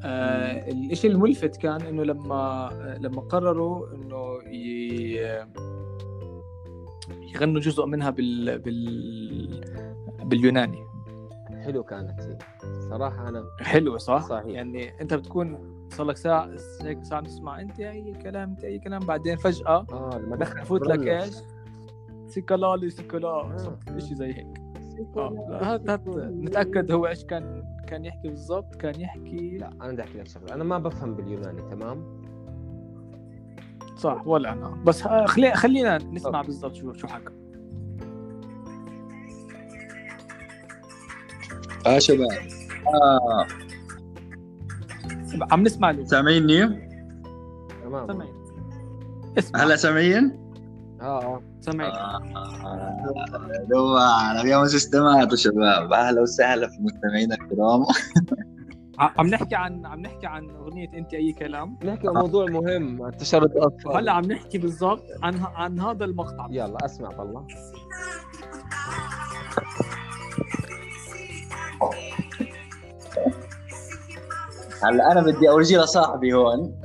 آه 0.04 0.68
الشيء 0.70 1.10
الملفت 1.10 1.56
كان 1.56 1.82
إنه 1.82 2.04
لما 2.04 2.70
لما 3.00 3.20
قرروا 3.20 3.94
إنه 3.94 4.38
يغنوا 7.34 7.60
جزء 7.60 7.86
منها 7.86 8.10
بال 8.10 8.58
بال 8.58 9.60
باليوناني 10.24 10.86
حلو 11.64 11.82
كانت 11.82 12.20
هي 12.20 12.38
صراحة 12.90 13.28
أنا 13.28 13.44
حلوة 13.60 13.98
صح؟ 13.98 14.28
صحيح. 14.28 14.46
يعني 14.46 15.00
أنت 15.00 15.14
بتكون 15.14 15.75
صار 15.90 16.06
لك 16.06 16.16
ساعة 16.16 16.50
هيك 16.82 17.04
ساعة 17.04 17.20
تسمع 17.20 17.60
أنت 17.60 17.80
أي 17.80 18.12
كلام 18.22 18.50
أنت 18.50 18.64
أي 18.64 18.78
كلام. 18.78 19.00
بعدين 19.00 19.36
فجأة 19.36 19.86
آه 19.92 20.20
لما 20.22 20.36
دخل 20.36 20.64
فوت 20.64 20.86
لك. 20.86 21.08
إيش؟ 21.08 21.34
سيكالالي 22.26 22.90
سيكالا 22.90 23.28
آه. 23.28 23.78
شيء 23.98 24.14
زي 24.14 24.26
هيك. 24.26 24.46
آه 25.16 25.58
هات 25.62 25.90
هات. 25.90 26.08
نتأكد 26.08 26.92
هو 26.92 27.06
إيش 27.06 27.24
كان 27.24 27.64
كان 27.88 28.04
يحكي 28.04 28.28
بالضبط 28.28 28.74
كان 28.74 29.00
يحكي. 29.00 29.58
لا 29.58 29.70
أنا 29.82 29.92
بدي 29.92 30.02
أحكي 30.02 30.18
لك 30.18 30.28
شغلة. 30.28 30.54
أنا 30.54 30.64
ما 30.64 30.78
بفهم 30.78 31.14
باليوناني 31.14 31.62
تمام؟ 31.70 32.26
صح 33.96 34.26
ولا 34.26 34.52
أنا. 34.52 34.68
بس 34.68 35.06
آه، 35.06 35.26
خلي 35.26 35.54
خلينا 35.54 35.98
نسمع. 35.98 36.42
بالضبط 36.42 36.74
شو 36.74 36.92
شو 36.92 37.06
حكى. 37.06 37.32
آه 41.86 41.98
شباب. 41.98 42.28
آه 42.94 43.46
عم 45.42 45.62
نسمع 45.62 45.90
له 45.90 46.04
سامعيني؟ 46.04 46.66
تمام. 47.84 48.06
سامعين. 48.06 48.34
اسمع. 49.38 49.62
هلا 49.62 49.76
سامعين؟ 49.76 50.46
آه 51.00 51.22
آه. 51.22 51.42
سامعين. 51.60 51.90
آه، 51.90 53.66
دوار 53.70 54.40
اليوم 54.40 54.62
استمعتوا 54.62 55.36
شباب 55.36 55.92
أهلا 55.92 56.20
وسهلا 56.20 56.68
في 56.68 56.76
مستمعينا 56.80 57.34
الكرام. 57.34 57.84
عم 58.98 59.26
نحكي 59.26 59.54
عن 59.54 59.86
عم 59.86 60.00
نحكي 60.00 60.26
عن 60.26 60.50
أغنية 60.50 60.88
أنت 60.94 61.14
أي 61.14 61.32
كلام؟ 61.32 61.78
نحكي 61.84 62.08
عن 62.08 62.14
موضوع 62.14 62.46
مهم 62.46 63.02
انتشر 63.02 63.44
الأطفال. 63.44 63.90
وهلا 63.92 64.12
عم 64.12 64.24
نحكي 64.24 64.58
بالضبط 64.58 65.02
عن 65.22 65.40
عن 65.54 65.80
هذا 65.80 66.04
المقطع. 66.04 66.48
يلا 66.50 66.84
أسمع 66.84 67.08
طلع. 67.10 67.46
هلا 74.82 75.12
أنا 75.12 75.22
بدي 75.22 75.48
اورجي 75.48 75.76
لصاحبي 75.76 76.32
هون 76.32 76.80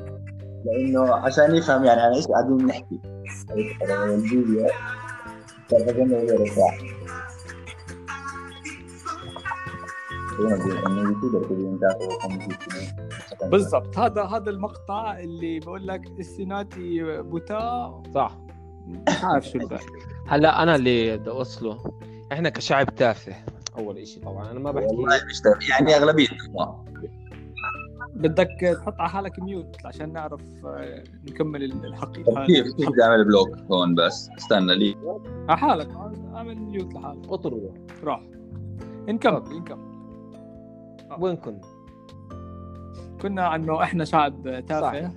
لأنه 0.65 1.15
عشان 1.15 1.55
يفهم 1.55 1.83
يعني 1.85 2.01
عن 2.01 2.13
إيش 2.13 2.27
قاعدين 2.27 2.65
نحكي. 2.65 2.99
بالضبط. 13.43 13.97
هذا 13.97 14.23
هذا 14.23 14.49
المقطع 14.49 15.19
اللي 15.19 15.59
بقول 15.59 15.87
لك 15.87 16.01
السيناتي 16.19 17.21
بوتا. 17.21 18.03
صح. 18.15 18.37
مش 18.87 19.23
عارف 19.23 19.49
شو 19.49 19.59
هلا 20.27 20.63
أنا 20.63 20.75
اللي 20.75 21.17
بدي 21.17 21.29
أوصله. 21.29 21.77
إحنا 22.31 22.49
كشعب 22.49 22.95
تافه. 22.95 23.35
أول 23.77 23.97
إشي 23.97 24.19
طبعا 24.19 24.51
أنا 24.51 24.59
ما 24.59 24.71
بحكي. 24.71 24.87
والله 24.87 25.21
مش 25.29 25.41
تافه، 25.41 25.69
يعني 25.69 25.95
اغلبيتنا 25.95 26.83
بدك 28.15 28.77
تحط 28.81 28.99
على 28.99 29.09
حالك 29.09 29.39
ميوت 29.39 29.85
عشان 29.85 30.13
نعرف 30.13 30.65
آه، 30.65 31.03
نكمل 31.29 31.63
الحقيقة. 31.63 32.45
كيف 32.45 32.75
كيف 32.75 32.89
بدي 32.89 33.03
أعمل 33.03 33.25
بلوك 33.25 33.57
هون 33.71 33.95
بس. 33.95 34.29
استنى 34.37 34.75
لي. 34.75 34.95
على 35.49 35.57
حالك. 35.57 35.89
أعمل 36.35 36.55
ميوت 36.55 36.93
لحالك. 36.93 37.29
اطردوا 37.29 37.69
راح. 38.03 38.21
نكمل 39.07 39.41
نكمل 39.59 39.91
وين 41.19 41.35
كنا؟ 41.35 41.61
كنا 43.21 43.47
عنه 43.47 43.83
إحنا 43.83 44.05
شعب 44.05 44.33
صح. 44.45 44.59
تافه 44.59 45.11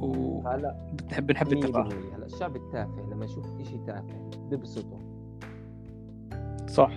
وبنحب 0.00 0.46
هلا 0.46 0.76
بنحب 1.20 1.52
التفاهه 1.52 1.88
100% 1.88 1.92
هلا 2.16 2.26
الشعب 2.26 2.56
التافه 2.56 3.08
لما 3.12 3.24
يشوف 3.24 3.46
إشي 3.60 3.78
تافه 3.86 4.30
ببسطه. 4.50 4.98
صح. 6.68 6.90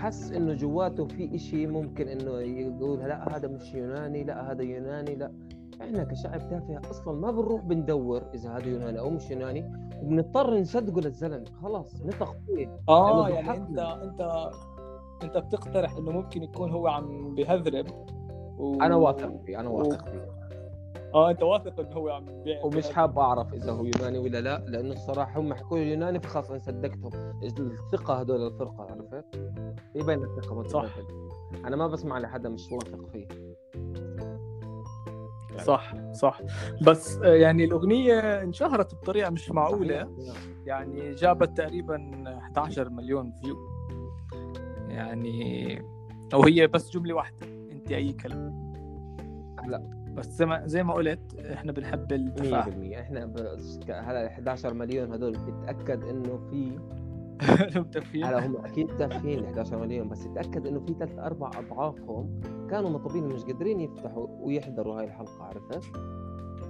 حس 0.00 0.32
إنه 0.32 0.54
جواته 0.54 1.04
في 1.06 1.34
إشي 1.34 1.66
ممكن 1.66 2.08
إنه 2.08 2.40
يقول 2.40 2.98
لا 2.98 3.36
هذا 3.36 3.48
مش 3.48 3.74
يوناني 3.74 4.24
لا 4.24 4.52
هذا 4.52 4.62
يوناني 4.62 5.14
لا. 5.14 5.32
إحنا 5.80 6.04
كشعب 6.04 6.48
تافه 6.48 6.90
أصلا 6.90 7.14
ما 7.14 7.30
بنروح 7.30 7.60
بندور 7.64 8.22
إذا 8.34 8.50
هذا 8.50 8.68
يوناني 8.68 8.98
أو 8.98 9.10
مش 9.10 9.30
يوناني 9.30 9.72
وبنضطر 10.02 10.58
نصدقه 10.60 11.00
للزلمه 11.00 11.44
خلاص 11.62 12.02
نثق 12.02 12.36
فيه 12.46 12.80
آه 12.88 13.28
لأنه 13.28 13.34
يعني 13.34 13.56
أنت. 13.56 13.78
أنت 13.78 14.50
أنت 15.22 15.36
بتقترح 15.38 15.96
إنه 15.96 16.10
ممكن 16.10 16.42
يكون 16.42 16.70
هو 16.70 16.86
عم 16.88 17.34
بهذرب 17.34 17.86
و... 18.58 18.74
أنا 18.74 18.96
واثق 18.96 19.42
فيه 19.46 19.60
أنا 19.60 19.68
واثق 19.68 20.08
فيه. 20.08 20.39
آه 21.14 21.30
أنت 21.30 21.42
واثق 21.42 21.80
إنه 21.80 21.92
هو 21.92 22.08
عم 22.08 22.42
بي... 22.42 22.58
ومش 22.64 22.90
حاب 22.90 23.18
أعرف 23.18 23.54
إذا 23.54 23.72
هو 23.72 23.84
يوناني 23.84 24.18
ولا 24.18 24.40
لا 24.40 24.64
لأنه 24.68 24.92
الصراحة 24.92 25.40
هم 25.40 25.54
حكوا 25.54 25.78
لي 25.78 25.90
يوناني 25.90 26.20
فخلاص 26.20 26.50
أنا 26.50 26.58
صدقتهم 26.58 27.10
الثقة 27.42 28.14
هدول 28.14 28.46
الفرقة 28.46 28.82
عرفت؟ 28.90 29.36
في 29.92 30.02
بين 30.02 30.24
الثقة 30.24 30.52
والتردد 30.54 31.30
أنا 31.64 31.76
ما 31.76 31.86
بسمع 31.86 32.18
لحدا 32.18 32.48
مش 32.48 32.72
واثق 32.72 33.06
فيه. 33.12 33.28
صح 35.64 36.12
صح. 36.12 36.40
بس 36.82 37.16
آه، 37.16 37.34
يعني 37.34 37.64
الأغنية 37.64 38.42
انشهرت 38.42 38.94
بطريقة 38.94 39.30
مش 39.30 39.50
معقولة. 39.50 40.10
يعني 40.66 41.14
جابت 41.14 41.56
تقريبا 41.56 42.24
11 42.38 42.90
مليون 42.90 43.32
فيو 43.32 43.56
يعني 44.88 45.78
أو 46.34 46.44
هي 46.44 46.66
بس 46.66 46.90
جملة 46.90 47.14
واحدة 47.14 47.46
أنت 47.72 47.92
أي 47.92 48.12
كلام. 48.12 48.72
هلا 49.64 49.99
بس 50.16 50.26
زي 50.26 50.46
ما 50.46 50.66
زي 50.66 50.82
ما 50.82 50.94
قلت 50.94 51.34
إحنا 51.52 51.72
بنحب 51.72 52.08
100% 52.08 52.12
التفاهه 52.12 53.00
إحنا 53.00 53.26
بس 53.26 53.78
ك- 53.78 53.90
هلا 53.90 54.26
11 54.26 54.74
مليون 54.74 55.12
هدول 55.12 55.34
تتاكد 55.34 56.04
إنه 56.04 56.36
في 56.50 56.78
هلا 58.24 58.46
هم 58.46 58.56
أكيد 58.56 58.96
تافهين 58.96 59.38
ال 59.38 59.44
11 59.44 59.78
مليون. 59.78 60.08
بس 60.08 60.24
تأكد 60.34 60.66
إنه 60.66 60.80
في 60.80 60.94
ثلاث 60.94 61.18
أربع 61.18 61.50
أضعافهم 61.58 62.40
كانوا 62.70 62.90
مطبين 62.90 63.24
مش 63.24 63.42
قادرين 63.44 63.80
يفتحوا 63.80 64.26
ويحضروا 64.40 64.98
هاي 65.00 65.04
الحلقة 65.04 65.42
عرفت؟ 65.44 65.90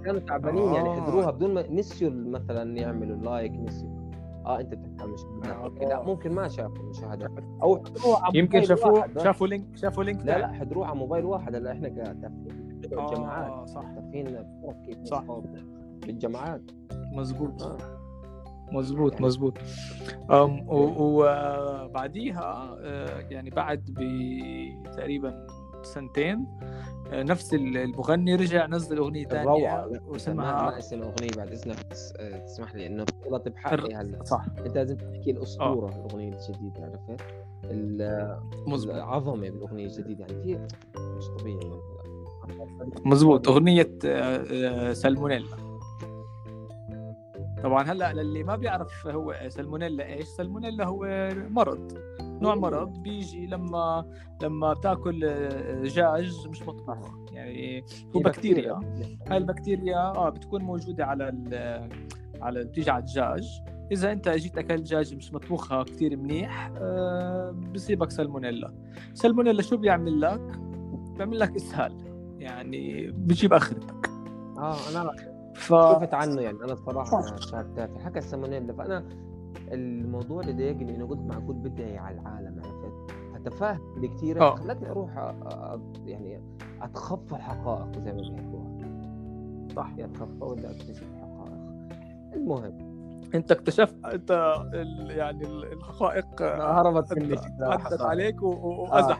كانوا 0.05 0.19
تعبانين 0.19 0.73
يعني 0.73 1.01
حضروها 1.01 1.31
بدون 1.31 1.53
ما 1.53 1.67
نسيوا 1.71 2.11
مثلا 2.11 2.77
يعملوا 2.77 3.15
like 3.17 3.51
نسيوا 3.51 4.00
آه 4.45 4.59
أنت 4.59 4.73
بتحكي 4.73 5.01
عن 5.03 5.09
مشاهدات 5.09 5.47
okay. 5.63 5.85
لا 5.85 6.03
ممكن 6.03 6.31
ما 6.31 6.47
شافوا 6.47 6.89
مشاهدات 6.89 7.31
أو 7.63 7.75
حضروها 7.77 8.23
على 8.23 8.39
يمكن 8.39 8.59
موبايل 8.59 8.67
شافوا. 8.67 9.23
شافوا 9.23 9.47
link 9.47 9.77
شافوا 9.77 10.03
link 10.03 10.19
لا 10.25 10.37
لا 10.39 10.41
تاني. 10.47 10.59
حضروها 10.59 10.87
على 10.87 10.95
موبايل 10.99 11.25
واحد. 11.25 11.55
هلا 11.55 11.71
إحنا 11.71 11.89
كتافهين 11.89 12.99
آه، 12.99 13.13
جماعات 13.13 13.69
صح. 13.69 13.81
تافهين 13.95 14.27
كيف 14.85 15.03
صح. 15.03 15.23
بالجماعات. 16.05 16.61
مزبوط 17.13 17.63
آه. 17.63 17.77
مزبوط 18.71 19.13
يعني- 19.13 19.25
مزبوط 19.25 19.57
وبعديها 21.11 22.75
آه، 22.79 23.19
يعني 23.29 23.49
بعد 23.49 23.83
بتقريبا 24.85 25.47
سنتين. 25.85 26.47
آه، 27.11 27.23
نفس 27.23 27.53
المغني 27.53 28.35
رجع 28.35 28.67
نزل 28.67 28.97
أغنية 28.97 29.25
ثانية 29.25 29.89
واسمها 30.07 30.51
ما 30.63 30.77
اسم 30.77 30.95
الأغنية 30.95 31.29
بعد 31.37 31.51
إذنك. 31.51 31.77
آه، 32.19 32.37
تسمح 32.45 32.75
لي 32.75 32.87
إنه 32.87 33.03
بتغلط 33.03 33.47
بحقي 33.47 33.93
هلأ. 33.95 34.23
صح. 34.23 34.45
أنت 34.65 34.75
لازم 34.75 34.97
تحكي 34.97 35.31
الأسطورة 35.31 35.89
الأغنية 35.89 36.33
الجديدة 36.49 36.85
عرفت؟ 36.85 37.21
مزبوط 38.67 38.95
العظمة 38.95 39.49
بالأغنية 39.49 39.85
الجديدة. 39.85 40.25
يعني 40.25 40.43
في 40.43 40.59
مش 40.99 41.25
طبيعي 41.39 41.59
مزبوط 43.05 43.49
أغنية 43.49 43.97
آه، 44.05 44.93
سالمونيلا. 44.93 45.47
طبعا 47.63 47.83
هلأ 47.83 48.13
للي 48.13 48.43
ما 48.43 48.55
بيعرف 48.55 49.07
هو 49.07 49.35
سالمونيلا 49.47 50.05
إيش 50.05 50.27
سالمونيلا 50.27 50.85
هو 50.85 51.29
مرض. 51.49 51.97
نوع 52.41 52.55
مرض 52.55 52.97
بيجي 52.99 53.47
لما 53.47 54.05
لما 54.43 54.73
بتاكل 54.73 55.23
آه، 55.23 55.81
دجاج 55.81 56.47
مش 56.47 56.61
مطبوخ. 56.61 57.15
يعني 57.31 57.83
هو 58.15 58.19
بكتيريا. 58.19 58.79
هاي 59.27 59.37
البكتيريا 59.37 59.97
آه 59.97 60.29
بتكون 60.29 60.61
موجودة 60.63 61.05
على 61.05 61.29
ال 61.29 61.89
على 62.41 62.63
بتيجي 62.63 62.91
على 62.91 62.99
الدجاج 62.99 63.61
إذا 63.91 64.11
أنت 64.11 64.27
اجيت 64.27 64.57
أكلت 64.57 64.81
دجاج 64.81 65.15
مش 65.15 65.33
مطبوخها 65.33 65.83
كتير 65.83 66.17
منيح 66.17 66.71
آه 66.77 67.51
بصيبك 67.73 68.11
سالمونيلا. 68.11 68.73
سالمونيلا 69.13 69.61
شو 69.61 69.77
بيعمل 69.77 70.21
لك؟ 70.21 70.41
بيعمل 71.17 71.39
لك 71.39 71.55
إسهال. 71.55 71.97
يعني 72.39 73.11
بجيب 73.11 73.53
اخرتك 73.53 74.09
آه 74.57 74.75
أنا 74.91 75.11
ف 75.55 75.67
شفت 75.67 76.13
عنه 76.13 76.41
يعني 76.41 76.57
أنا 76.63 76.73
الصراحه 76.73 77.21
شاركتها 77.37 77.99
حكى 78.05 78.19
السالمونيلا 78.19 78.73
فأنا 78.73 79.05
الموضوع 79.71 80.41
اللي 80.41 80.53
ضايقني 80.53 80.95
إنه 80.95 81.07
قلت 81.07 81.19
معقول 81.21 81.55
بدعي 81.55 81.97
على 81.97 82.19
العالم 82.19 82.61
عرفت 82.65 83.11
فتفاهه 83.33 83.79
اللي 83.95 84.07
كثير 84.07 84.41
آه. 84.41 84.55
خلتني 84.55 84.89
أروح 84.89 85.15
أ- 85.15 85.79
يعني 86.05 86.41
أتخفى 86.81 87.35
الحقائق 87.35 87.99
زي 87.99 88.13
ما 88.13 88.21
بيحكوها. 88.21 88.71
صح. 89.75 89.93
يا 89.97 90.05
أتخفى 90.05 90.43
ولا 90.43 90.71
أكتشف 90.71 91.03
الحقائق. 91.03 91.51
المهم. 92.33 92.91
أنت 93.35 93.51
اكتشفت 93.51 94.05
أنت 94.05 94.55
ال... 94.73 95.11
يعني 95.11 95.45
ال- 95.45 95.73
الحقائق 95.73 96.41
آه، 96.41 96.81
هربت 96.81 97.13
مني 97.13 97.35
عدت 97.61 98.01
عليك 98.01 98.43
و- 98.43 98.47
و- 98.47 98.85
آه،. 98.85 99.17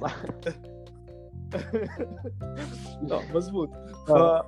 لا 3.01 3.19
مزبوط 3.35 3.69
ف 4.07 4.11
آه. 4.11 4.43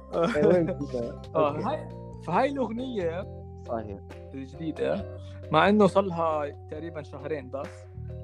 Okay. 1.35 1.63
هاي 1.63 1.87
فهاي 2.27 2.49
الأغنية 2.51 3.27
صحيح. 3.67 3.99
الجديدة 4.33 5.17
مع 5.51 5.69
إنه 5.69 5.87
صار 5.87 6.03
لها 6.03 6.49
تقريبا 6.71 7.03
شهرين 7.03 7.49
بس 7.49 7.67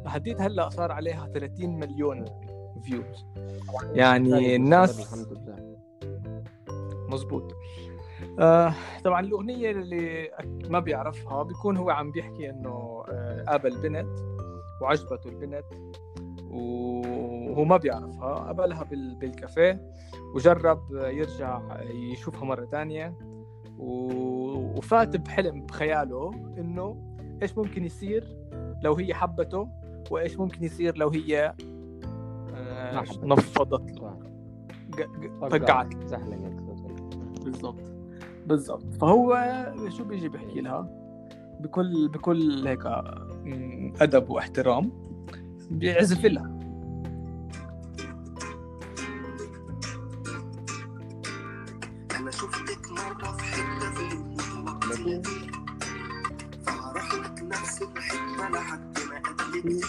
لحديت 0.05 0.41
هلأ 0.41 0.69
صار 0.69 0.91
عليها 0.91 1.27
30 1.33 1.79
مليون 1.79 2.25
views 2.83 3.25
يعني 3.93 4.55
الناس 4.55 4.99
الحمد 4.99 5.37
لله. 5.37 5.75
مزبوط 7.09 7.55
آه 8.39 8.73
طبعا 9.03 9.19
الأغنية 9.19 9.71
اللي 9.71 10.29
ما 10.69 10.79
بيعرفها 10.79 11.43
بيكون 11.43 11.77
هو 11.77 11.89
عم 11.89 12.11
بيحكي 12.11 12.49
إنه 12.49 13.03
آه 13.09 13.43
قابل 13.47 13.77
بنت 13.81 14.19
وعجبته 14.81 15.29
البنت 15.29 15.65
وهو 16.51 17.63
ما 17.63 17.77
بيعرفها 17.77 18.34
قابلها 18.34 18.84
بال- 18.84 19.15
بالكافيه 19.15 19.91
وجرب 20.36 20.81
يرجع 20.91 21.62
يشوفها 21.89 22.45
مرة 22.45 22.65
تانية. 22.65 23.13
و- 23.23 23.28
وفات 23.79 25.17
بحلم 25.17 25.61
بخياله 25.61 26.31
إنه 26.57 26.97
إيش 27.41 27.57
ممكن 27.57 27.85
يصير 27.85 28.27
لو 28.83 28.93
هي 28.93 29.13
حبته 29.13 29.69
وإيش 30.11 30.37
ممكن 30.37 30.63
يصير 30.63 30.97
لو 30.97 31.09
هي 31.09 31.53
آه،. 32.55 33.03
نفضت. 33.23 34.01
له 34.01 34.19
زحلقت 36.05 36.53
بالضبط. 37.43 37.91
بالضبط. 38.45 38.93
فهو 38.93 39.37
شو 39.89 40.03
بيجي 40.03 40.29
بيحكي 40.29 40.61
لها؟ 40.61 40.89
بكل 41.59 42.07
بكل 42.07 42.67
هيك 42.67 42.85
أدب 44.01 44.29
واحترام 44.29 44.91
بيعزف 45.71 46.25
لها. 46.25 46.59
أنا 52.19 52.31
شفتك 52.31 52.78
المتوقع 54.99 55.59
فهروح 56.65 57.13
لك 57.13 57.43
نفس 57.43 57.81
الحتة 57.81 58.49
لحد 58.49 58.99
ما 59.09 59.19
قابلك 59.19 59.85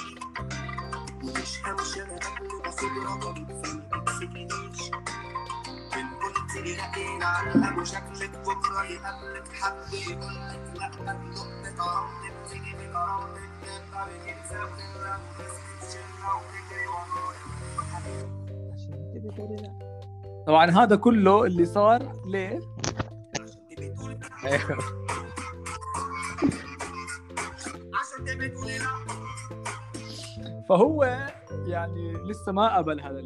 ومش 1.24 1.60
همشي 1.64 2.02
أنا 2.02 2.16
قبل 2.16 2.48
ما 2.48 3.04
رقمك 3.04 3.64
فما 3.64 4.04
تكسبنيش 4.04 4.90
من 5.96 6.06
قلت 6.20 6.56
لي 6.56 6.76
ابو 7.68 7.84
شكلك 7.84 8.30
بكرة 8.30 8.82
يقابلك 8.84 9.48
حد 9.52 9.92
يقول 9.92 10.34
لك 10.34 11.00
لا 11.06 11.12
نقطة 11.12 12.06
بتيجي 12.44 12.74
من 12.74 12.96
عمرك 12.96 13.50
بتنسى 13.94 14.58
وتغرق 14.58 15.20
وتسكت 15.38 15.92
شرة 15.92 16.30
وتجري 16.36 16.86
ورايا 19.38 19.90
طبعا 20.46 20.70
هذا 20.70 20.96
كله 20.96 21.44
اللي 21.44 21.64
صار 21.64 22.12
ليه؟ 22.26 22.60
فهو 30.70 31.04
يعني 31.66 32.12
لسه 32.12 32.52
ما 32.52 32.76
قبل 32.76 33.00
هذا 33.00 33.20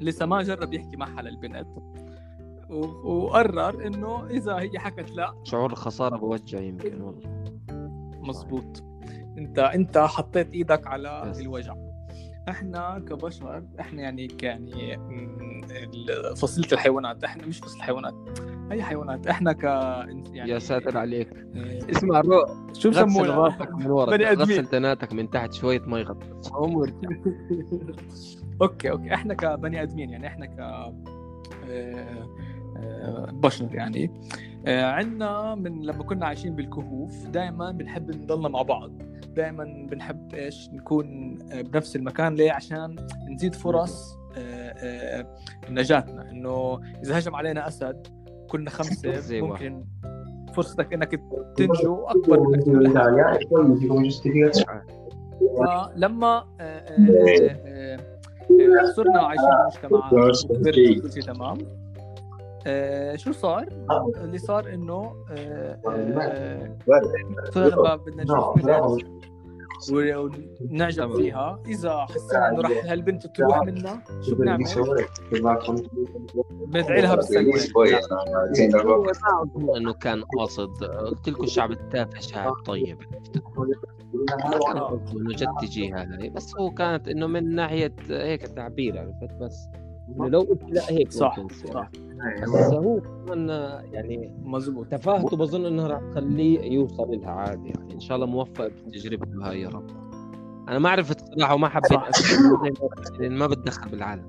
لسه 0.00 0.26
ما 0.26 0.42
جرب 0.42 0.74
يحكي 0.74 0.96
معها 0.96 1.22
للبنت 1.22 1.66
وقرر 3.04 3.86
إنه 3.86 4.26
إذا 4.26 4.54
هي 4.58 4.78
حكت 4.78 5.10
لا. 5.10 5.34
شعور 5.44 5.72
الخسارة 5.72 6.16
بوجع 6.16 6.60
يمكن 6.60 7.00
والله. 7.00 7.44
مزبوط 8.20 8.82
انت 9.38 9.58
أنت 9.58 9.98
حطيت 9.98 10.52
إيدك 10.54 10.86
على 10.86 11.22
بس. 11.26 11.40
الوجع. 11.40 11.74
إحنا 12.48 12.98
كبشر 12.98 13.64
إحنا 13.80 14.02
يعني 14.02 14.26
ك- 14.26 14.42
يعني 14.42 14.98
فصيلة 16.36 16.68
الحيوانات 16.72 17.24
إحنا 17.24 17.46
مش 17.46 17.58
فصيلة 17.58 17.76
الحيوانات. 17.76 18.14
أي 18.74 18.82
حيوانات؟ 18.82 19.26
إحنا 19.26 19.52
ك 19.52 19.64
يعني 20.32 20.50
يا 20.50 20.58
ساتر 20.58 20.98
عليك. 20.98 21.28
آه، 21.56 21.90
اسمع 21.90 22.20
رو 22.20 22.46
شو 22.72 22.88
غسل 22.88 23.26
راسك 23.30 23.70
من 23.70 23.86
ورا. 23.86 24.34
غسل 24.34 24.66
تناتك 24.66 25.12
من 25.12 25.30
تحت 25.30 25.52
شوية 25.52 25.80
مي 25.86 26.02
غطس 26.02 26.50
okay 28.62 28.90
okay. 28.90 29.14
إحنا 29.14 29.34
كبني 29.34 29.82
آدمين 29.82 30.10
يعني 30.10 30.26
إحنا 30.26 30.46
ك 30.46 30.58
آه، 31.68 33.30
بشر 33.32 33.68
يعني. 33.74 34.10
آه، 34.66 34.84
عندنا 34.84 35.54
من 35.54 35.82
لما 35.82 36.04
كنا 36.04 36.26
عايشين 36.26 36.56
بالكهوف 36.56 37.26
دائما 37.26 37.70
بنحب 37.70 38.10
نضلنا 38.16 38.48
مع 38.48 38.62
بعض. 38.62 39.02
دائما 39.36 39.86
بنحب 39.90 40.34
إيش؟ 40.34 40.70
نكون 40.72 41.38
آه، 41.52 41.62
بنفس 41.62 41.96
المكان. 41.96 42.34
ليه؟ 42.34 42.52
عشان 42.52 42.96
نزيد 43.30 43.54
فرص 43.54 44.18
نجاتنا. 45.70 46.30
إنه 46.30 46.80
إذا 47.02 47.18
هجم 47.18 47.34
علينا 47.36 47.68
أسد 47.68 48.06
كنا 48.48 48.70
خمسه. 48.70 49.40
ممكن 49.46 49.84
فرصتك 50.54 50.92
إنك 50.92 51.20
تنجو 51.56 52.04
أكبر 52.04 52.40
من 52.40 52.60
إنك 52.60 54.10
giustificazione. 54.10 55.04
فلما 55.58 56.44
آه، 56.60 56.62
آه، 56.62 57.98
آه، 58.50 58.92
صرنا 58.96 59.20
عايشين 59.20 59.48
بمجتمعات 59.82 60.36
كل 60.62 61.12
شيء 61.12 61.22
تمام 61.22 61.58
آه، 62.66 63.16
شو 63.16 63.32
صار؟ 63.32 63.68
اللي 64.16 64.38
صار 64.38 64.74
إنه 64.74 65.12
صرنا 67.54 67.96
بدنا 67.96 68.24
نشوف 68.24 69.04
ونعجب. 69.92 71.16
فيها. 71.16 71.62
إذا 71.66 72.06
حسينا 72.10 72.50
إنه 72.50 72.60
رح 72.60 72.84
هالبنت 72.84 73.26
تروح 73.26 73.58
منا 73.58 74.02
شو 74.22 74.34
بنعمل؟ 74.34 74.64
بندعي 76.66 77.00
لها 77.00 77.18
اظن 79.42 79.76
انه 79.76 79.92
كان 79.92 80.24
قاصد 80.24 80.84
قلت 80.84 81.28
لكم 81.28 81.44
الشعب 81.44 81.70
التافه 81.70 82.20
شعب 82.20 82.52
طيب. 82.64 82.98
ما 84.14 84.24
كان 84.28 84.40
قصده 84.40 85.12
انه 85.12 85.34
جد 85.36 85.48
تجيها 85.60 86.18
هاي 86.20 86.30
بس 86.30 86.56
هو 86.56 86.70
كانت 86.70 87.08
إنه 87.08 87.26
من 87.26 87.54
ناحية 87.54 87.94
هيك 88.10 88.42
تعبير 88.46 88.98
عرفت؟ 88.98 89.34
بس. 89.40 89.68
إنه 90.08 90.28
لو 90.28 90.40
قلت 90.40 90.62
لا 90.68 90.82
هيك 90.90 91.12
صح. 91.12 91.36
صح 91.74 91.90
بس 92.42 92.72
هو 92.72 93.00
كمان 93.00 93.48
يعني 93.92 94.32
مزبوط 94.42 94.86
تفاهته 94.86 95.36
بظن 95.36 95.66
إنها 95.66 95.86
راح 95.88 96.00
تخليه 96.12 96.72
يوصل 96.72 97.10
لها 97.20 97.30
عادي 97.30 97.68
يعني 97.68 97.94
إن 97.94 98.00
شاء 98.00 98.16
الله 98.16 98.26
موفق 98.26 98.66
بتجربته 98.86 99.48
هاي 99.50 99.60
يا 99.60 99.68
رب 99.68 99.86
أنا 100.68 100.78
ما 100.78 100.88
عرفت 100.90 101.20
الصراحة 101.22 101.54
وما 101.54 101.68
حبيت. 101.68 101.92
أسأل 101.92 102.42
زي 103.18 103.28
ما 103.28 103.38
لأن 103.38 103.48
بتدخل 103.48 103.90
بالعالم. 103.90 104.26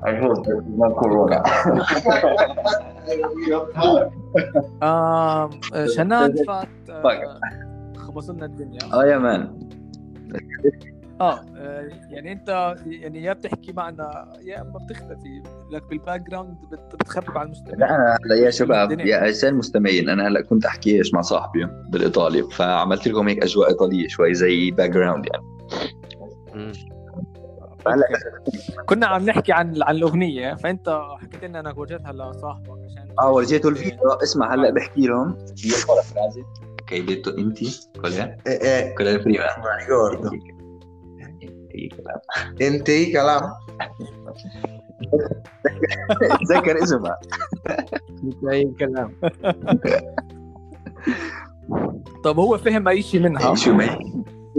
I 0.00 0.10
hope 0.22 0.38
there's 0.46 0.68
no 0.80 0.88
corona. 1.00 1.40
آم، 4.82 5.50
شنان 5.96 6.34
فات 6.46 6.68
آه، 6.90 7.02
طيب. 7.02 7.28
خبص 7.96 8.30
لنا 8.30 8.44
الدنيا 8.46 8.78
آه 8.94 9.04
يا 9.04 9.18
man 9.18 9.58
آه. 11.20 11.44
آه، 11.56 11.88
يعني 12.10 12.32
أنت 12.32 12.74
يعني 12.86 13.22
يا 13.22 13.32
بتحكي 13.32 13.72
معنا 13.72 14.32
يا 14.42 14.60
أما 14.60 14.78
بتختفي 14.86 15.42
لك 15.70 15.82
بال 15.88 16.20
background 16.20 16.56
بت- 16.72 16.94
بتخبب 16.94 17.38
على 17.38 17.46
المستمع 17.46 17.74
لا 17.78 17.94
أنا 17.94 18.18
هلا 18.24 18.34
يا 18.44 18.50
شباب. 18.50 19.00
يا 19.00 19.16
اعزائي 19.18 19.52
المستمعين 19.52 20.08
أنا 20.08 20.28
هلا 20.28 20.42
كنت 20.42 20.64
أحكي 20.66 20.98
إيش 20.98 21.14
مع 21.14 21.20
صاحبي 21.20 21.68
بالإيطالي 21.88 22.42
فعملت 22.42 23.08
لكم 23.08 23.28
هيك 23.28 23.42
أجواء 23.42 23.68
إيطالية 23.68 24.08
شوي 24.08 24.34
زي 24.34 24.70
background 24.70 25.26
يعني 25.32 26.72
كنا 28.86 29.06
عم 29.06 29.24
نحكي 29.24 29.52
عن 29.52 29.82
عن 29.82 29.96
الأغنية 29.96 30.54
فأنت 30.54 31.00
حكيت 31.22 31.44
لنا 31.44 31.60
إنك 31.60 31.78
وجهتها 31.78 32.12
لصاحبك 32.12 32.78
عشان 32.90 33.08
آه 33.20 33.32
ورجيته 33.32 33.68
الفيديو 33.68 34.08
اسمع 34.22 34.54
هلا 34.54 34.70
بحكي 34.70 35.06
لهم. 35.06 35.36
La 35.98 36.02
frase 36.02 36.40
che 36.86 36.94
hai 36.94 37.04
detto 37.04 37.30
inti 37.36 37.66
qual 38.00 38.12
è? 38.12 38.36
Eh, 38.46 38.58
eh, 38.70 38.92
quella 38.94 39.10
del 39.10 39.22
prima 39.22 39.44
non 39.56 39.66
la 39.66 39.76
ricordo. 39.84 40.30
أي 41.78 41.88
كلام. 41.88 42.20
انت 42.60 42.90
كلام 43.12 43.42
تذكر 46.48 46.82
اسمها 46.82 47.18
اي 48.50 48.74
كلام 48.78 49.14
طب 52.24 52.38
هو 52.38 52.58
فهم 52.58 52.88
أي 52.88 53.02
شيء 53.02 53.20
منها؟ 53.20 53.54
شو 53.54 53.72
ما 53.72 53.84
هي؟ 53.84 53.98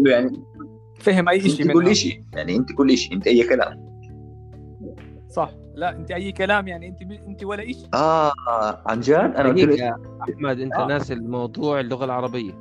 يعني. 0.06 0.44
فهم 1.00 1.30
أي 1.30 1.42
شيء 1.42 1.66
انت 1.66 1.72
كل 1.72 1.80
منها 1.80 1.94
شيء. 1.94 2.24
يعني 2.34 2.56
انت 2.56 2.72
كل 2.72 2.98
شيء 2.98 3.14
انت 3.14 3.28
أي 3.28 3.44
كلام. 3.44 3.90
صح. 5.30 5.52
لا 5.76 5.96
انت 5.96 6.12
أي 6.12 6.32
كلام 6.32 6.68
يعني 6.68 6.88
انت 6.88 7.02
انت 7.02 7.44
ولا 7.44 7.66
شيء 7.66 7.88
آه 7.94 8.32
عن 8.86 9.00
جد؟ 9.00 9.14
أنا 9.14 9.50
قلت 9.50 9.60
له 9.60 9.96
أحمد 10.22 10.60
أنت 10.60 10.74
آه. 10.74 10.88
ناسي 10.88 11.14
الموضوع 11.14 11.80
اللغة 11.80 12.06
العربية. 12.06 12.54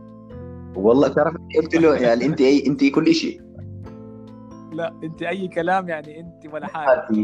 والله 0.76 1.08
تعرف 1.08 1.34
قلت 1.56 1.74
له 1.74 1.94
يعني 1.96 2.24
انت 2.24 2.40
أي 2.40 2.66
انت 2.66 2.84
كل 2.84 3.14
شيء. 3.14 3.47
لا 4.72 4.94
انت 5.04 5.22
اي 5.22 5.48
كلام 5.48 5.88
يعني 5.88 6.20
انت 6.20 6.46
ولا 6.54 6.66
حاجة 6.66 7.06
Infatti, 7.06 7.22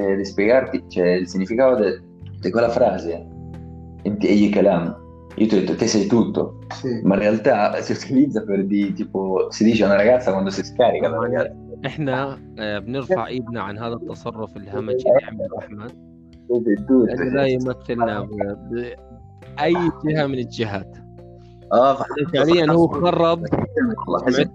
di, 0.00 0.16
di 0.16 0.24
spiegarti 0.24 0.84
cioè, 0.88 1.08
il 1.20 1.26
significato 1.28 1.74
de- 1.82 2.00
di 2.40 2.50
quella 2.50 2.68
frase. 2.68 3.26
Inti 4.02 4.26
ehi 4.28 4.48
kalam. 4.50 5.02
Io 5.36 5.46
ti 5.48 5.54
ho 5.56 5.58
detto 5.60 5.74
te 5.74 5.86
sei 5.86 6.06
tutto, 6.06 6.58
Sì. 6.72 7.00
ma 7.02 7.14
in 7.14 7.20
realtà 7.20 7.80
si 7.82 7.92
utilizza 7.92 8.42
per 8.44 8.64
di 8.66 8.92
tipo 8.92 9.46
si 9.50 9.64
dice 9.64 9.82
a 9.82 9.86
una 9.86 9.96
ragazza 9.96 10.30
quando 10.32 10.50
si 10.50 10.62
scarica 10.64 11.08
la 11.08 11.18
ragazza. 11.18 11.62
إحنا 11.86 12.38
آه، 12.58 12.78
بنرفع 12.78 13.26
ايدنا 13.26 13.62
عن 13.62 13.78
هذا 13.78 13.94
التصرف 13.94 14.56
الهمجي 14.56 15.04
اللي 15.08 15.26
عمله 15.26 15.58
احمد 15.58 15.92
لا 17.34 17.44
يمثلنا 17.46 18.28
باي 18.70 19.74
جهه 20.04 20.26
من 20.26 20.38
الجهات 20.38 20.96
آه 21.74 22.04
فعليا 22.32 22.72
هو 22.72 22.88
خرب 22.88 23.44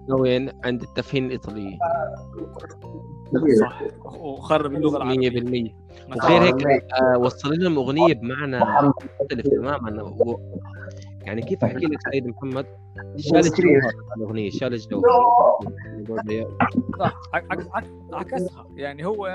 وين؟ 0.08 0.50
عند 0.64 0.82
التفهين 0.82 1.26
الايطاليه 1.26 1.78
صح. 3.60 3.82
وخرب 4.20 4.72
اللغة 4.74 4.96
العربية. 4.96 5.30
100% 5.30 5.74
ما 6.08 6.16
وغير 6.16 6.42
الله. 6.42 6.70
هيك 6.74 6.84
آه، 6.92 7.18
وصل 7.18 7.58
لهم 7.58 7.78
أغنية 7.78 8.14
بمعنى 8.14 8.60
مختلف 9.20 9.46
تماما. 9.46 10.14
يعني 11.22 11.42
كيف 11.42 11.64
أحكي 11.64 11.86
لك 11.86 11.98
سيد 12.12 12.26
محمد؟ 12.26 12.66
شال 13.16 13.42
الأغنية 14.16 14.50
شال 14.50 14.74
الجوهر. 14.74 15.04
صح 16.98 17.14
عك- 17.34 17.44
عك- 17.52 17.68
عك- 17.74 17.90
عكسها. 18.12 18.66
يعني 18.76 19.06
هو 19.06 19.26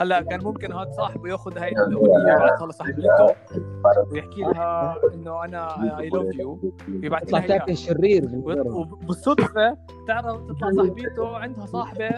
هلأ 0.00 0.22
كان 0.22 0.44
ممكن 0.44 0.72
هذا 0.72 0.90
صاحبه 0.96 1.30
ياخذ 1.30 1.58
هاي 1.58 1.68
الأغنية 1.72 2.32
يبعثها 2.34 2.66
لصاحبته 2.66 3.26
ويحكي 4.12 4.40
لها 4.40 4.96
إنه 5.14 5.44
أنا 5.44 5.82
اي 6.00 6.08
لاف 6.08 6.34
يو 6.34 6.58
يبعث 6.88 7.32
لها. 7.34 7.46
تاكل 7.46 7.76
شرير 7.76 8.28
وبالصدفة 8.34 9.76
تعرف 10.08 10.40
تطلع 10.42 10.70
صاحبته 10.72 11.36
عندها 11.36 11.66
صاحبة 11.66 12.10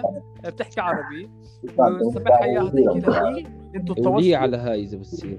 بتحكي 0.44 0.80
عربي. 0.80 1.30
وسمعها 2.06 2.44
اياها 2.44 2.64
تحكي 2.70 3.00
لها 3.00 3.28
إيه؟ 3.36 3.44
أنتوا 3.76 3.94
تواصلوا. 3.94 4.36
على 4.36 4.56
هاي 4.56 4.82
إذا 4.82 4.96
بتصير. 4.98 5.38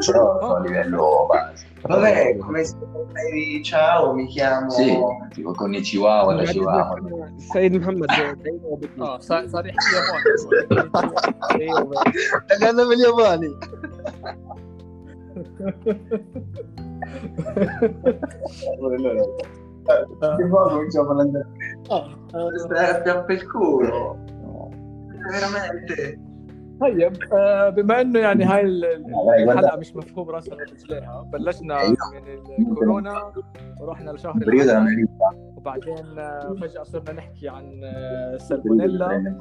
Cioè, 0.00 0.14
però 0.14 0.38
oh. 0.38 0.54
a 0.54 0.60
livello 0.60 1.26
base. 1.28 1.66
Vabbè, 1.82 2.36
come 2.38 2.64
stai? 2.64 3.62
Ciao, 3.62 4.14
mi 4.14 4.26
chiamo. 4.26 4.70
Sì, 4.70 4.98
tipo 5.30 5.52
con 5.52 5.74
i 5.74 5.80
chihuahua, 5.80 6.34
la 6.34 6.44
chihuahua. 6.44 6.98
Sei 7.36 7.70
Muhammad. 7.70 8.08
No, 8.94 9.18
sarei 9.20 9.48
Tagliandomi 12.46 12.96
gli 12.96 13.04
umani. 13.04 13.56
Allora, 18.78 20.36
che 20.36 20.46
poi 20.46 20.70
cominciamo 20.70 21.10
a 21.10 21.14
parlare. 21.14 21.46
Stai 22.58 22.90
a 22.90 23.00
piappe 23.00 23.32
il 23.32 23.50
culo. 23.50 24.18
Veramente. 25.30 26.31
طيب 26.82 27.12
آه، 27.32 27.68
بما 27.68 28.00
إنه 28.00 28.18
يعني 28.20 28.44
هاي. 28.44 28.60
الحلقة 29.44 29.78
مش 29.78 29.96
مفهوم 29.96 30.30
راسها 30.30 30.54
رجليها 30.54 31.22
بلشنا 31.32 31.80
أيوة. 31.80 31.96
من 32.58 32.66
الكورونا 32.68 33.32
ورحنا 33.80 34.10
لشهر 34.10 34.34
وبعدين 35.56 36.18
آه، 36.18 36.56
فجأة 36.60 36.82
صرنا 36.82 37.12
نحكي 37.12 37.48
عن 37.48 37.80
آه، 37.84 38.34
السالمونيلا 38.34 39.36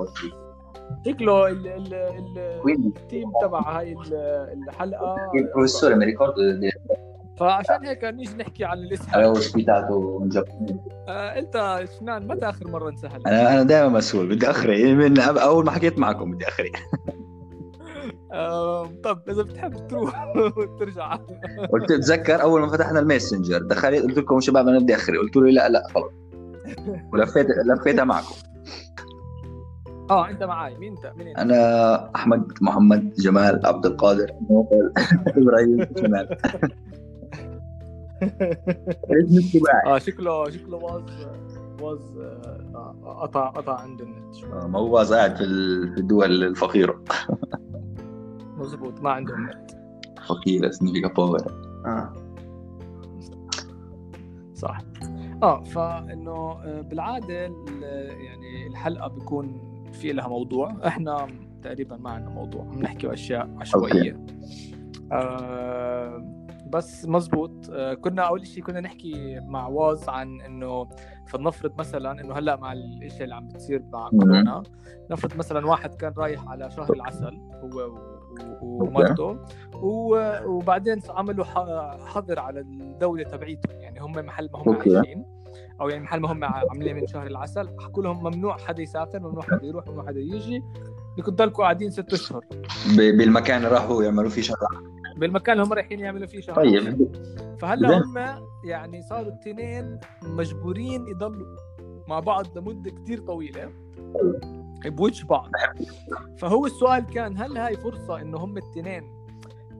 شكله 1.05 1.47
ال- 1.47 1.67
ال- 1.67 1.93
ال- 1.93 2.61
Quindi 2.61 2.85
التيم 3.01 3.31
تبع 3.41 3.59
هاي 3.79 3.91
ال- 3.93 4.13
الحلقة. 4.67 5.15
Ricordo 6.05 6.61
di- 6.61 7.01
فعشان 7.39 7.85
هيك 7.85 8.03
نيجي 8.03 8.37
نحكي 8.37 8.65
عن 8.65 8.77
الاسهال 8.77 9.35
un 9.35 10.33
giapponese 10.33 10.77
آه، 11.09 11.39
أنت 11.39 11.79
شنان؟ 11.99 12.27
متى 12.27 12.49
آخر 12.49 12.67
مرة 12.67 12.89
انسهل؟ 12.89 13.21
أنا 13.27 13.53
أنا 13.53 13.63
دائما 13.63 13.89
مسؤول 13.89 14.29
بدي 14.35 14.49
أخري. 14.49 14.95
من 14.95 15.19
أول 15.19 15.65
ما 15.65 15.71
حكيت 15.71 15.99
معكم 15.99 16.31
بدي 16.31 16.47
أخري. 16.47 16.71
آه، 16.75 17.30
طب 19.03 19.21
إذا 19.29 19.43
بتحب 19.43 19.87
تروح 19.87 20.33
وترجع 20.57 21.15
قلت 21.71 21.89
تذكر 21.89 22.41
أول 22.41 22.61
ما 22.61 22.67
فتحنا 22.67 22.99
الماسنجر 22.99 23.61
دخلت 23.61 24.03
قلت 24.03 24.17
لكم 24.17 24.39
شباب 24.39 24.67
أنا 24.67 24.79
بدي 24.79 24.95
أخري 24.95 25.17
قلت 25.17 25.35
له 25.35 25.49
لا 25.49 25.69
لا 25.69 25.83
خلص. 25.95 26.11
ولفيت 27.13 27.47
لفيتها 27.65 28.03
معكم. 28.03 28.35
آه 30.09 30.29
أنت 30.29 30.43
معي 30.43 30.77
مين 30.77 30.91
أنت؟ 30.97 31.13
مين 31.17 31.27
أنت؟ 31.27 31.39
أنا 31.39 32.15
أحمد 32.15 32.53
محمد 32.61 33.13
جمال 33.13 33.65
عبد 33.65 33.85
القادر 33.85 34.31
إبراهيم 35.37 35.83
جمال. 35.97 36.37
آه 39.85 39.97
شكله 39.97 40.49
شكله 40.49 40.77
واز 40.77 41.03
واز 41.81 42.19
قطع 43.05 43.49
قطع 43.49 43.79
عنده 43.79 44.05
النت 44.05 44.35
شوي 44.35 44.49
ما 44.67 44.79
هو 44.79 44.91
باز 44.91 45.13
قاعد 45.13 45.35
في 45.35 45.43
الدول 45.43 46.43
الفقيرة. 46.43 47.03
مزبوط 48.61 49.01
ما 49.01 49.09
عنده 49.11 49.35
النت 49.35 49.71
فقيره 50.27 50.69
significa 50.71 51.09
povera 51.09 51.51
Ah. 51.85 52.21
صح. 54.53 54.77
آه 55.43 55.63
فإنه 55.63 56.31
آه، 56.51 56.81
بالعادة 56.81 57.45
ال- 57.45 57.83
يعني 58.25 58.67
الحلقة 58.67 59.07
بيكون 59.07 59.61
في 59.93 60.11
لها 60.11 60.27
موضوع. 60.27 60.87
إحنا 60.87 61.27
تقريبا 61.61 61.97
ما 61.97 62.09
عندنا 62.09 62.29
موضوع 62.33 62.61
عم 62.61 62.79
نحكي 62.79 63.13
أشياء 63.13 63.49
عشوائية. 63.59 64.25
آه 65.11 66.23
بس 66.67 67.05
مزبوط. 67.05 67.69
آه 67.69 67.93
كنا 67.93 68.21
أول 68.21 68.47
شيء 68.47 68.63
كنا 68.63 68.79
نحكي 68.81 69.39
مع 69.39 69.67
واز 69.67 70.09
عن 70.09 70.41
إنه 70.41 70.87
فلنفرض 71.27 71.79
مثلا 71.79 72.21
إنه 72.21 72.33
هلأ 72.33 72.55
مع 72.55 72.73
الاشياء 72.73 73.23
اللي 73.23 73.35
عم 73.35 73.47
بتصير 73.47 73.83
مع. 73.93 74.09
كورونا 74.09 74.63
نفرض 75.11 75.35
مثلا 75.37 75.67
واحد 75.67 75.95
كان 75.95 76.13
رايح 76.17 76.47
على 76.47 76.71
شهر 76.71 76.93
العسل 76.93 77.37
هو 77.63 77.97
ومرته. 78.61 79.37
وبعدين 80.45 80.99
عملوا 81.09 81.45
حظر 82.05 82.39
على 82.39 82.59
الدولة 82.59 83.23
تبعيتهم. 83.23 83.81
يعني 83.81 83.99
هم 83.99 84.11
محل 84.11 84.49
ما 84.53 84.59
هم. 84.59 84.75
عايشين. 84.75 85.25
أو 85.81 85.89
يعني 85.89 86.03
محل 86.03 86.19
ما 86.19 86.31
هم 86.31 86.43
عاملين 86.43 86.95
من 86.95 87.07
شهر 87.07 87.27
العسل. 87.27 87.69
حكوا 87.79 88.03
لهم 88.03 88.23
ممنوع 88.23 88.57
حدا 88.57 88.81
يسافر 88.81 89.19
ممنوع 89.19 89.41
حدا 89.41 89.65
يروح 89.65 89.87
ممنوع 89.87 90.05
حدا 90.07 90.19
يجي. 90.19 90.63
بدكم 91.17 91.31
تضلكم 91.31 91.63
قاعدين 91.63 91.91
ست 91.91 92.13
أشهر. 92.13 92.45
بالمكان 92.97 93.57
اللي 93.57 93.69
راحوا 93.69 94.03
يعملوا 94.03 94.29
فيه 94.29 94.41
شغله 94.41 94.91
بالمكان 95.17 95.53
اللي 95.53 95.67
هم 95.67 95.73
رايحين 95.73 95.99
يعملوا 95.99 96.27
فيه 96.27 96.41
شهر. 96.41 96.55
طيب. 96.55 97.11
فهلا. 97.59 97.97
هم 97.97 98.43
يعني 98.65 99.01
صاروا 99.01 99.31
الاثنين 99.31 99.99
مجبورين 100.23 101.07
يضلوا 101.07 101.55
مع 102.07 102.19
بعض 102.19 102.57
لمدة 102.57 102.91
كثير 102.91 103.19
طويلة. 103.19 103.69
بوجه 104.85 105.25
بعض. 105.25 105.49
فهو 106.37 106.65
السؤال 106.65 107.05
كان 107.05 107.37
هل 107.37 107.57
هاي 107.57 107.77
فرصة 107.77 108.21
إنه 108.21 108.37
هم 108.37 108.57
الاثنين 108.57 109.03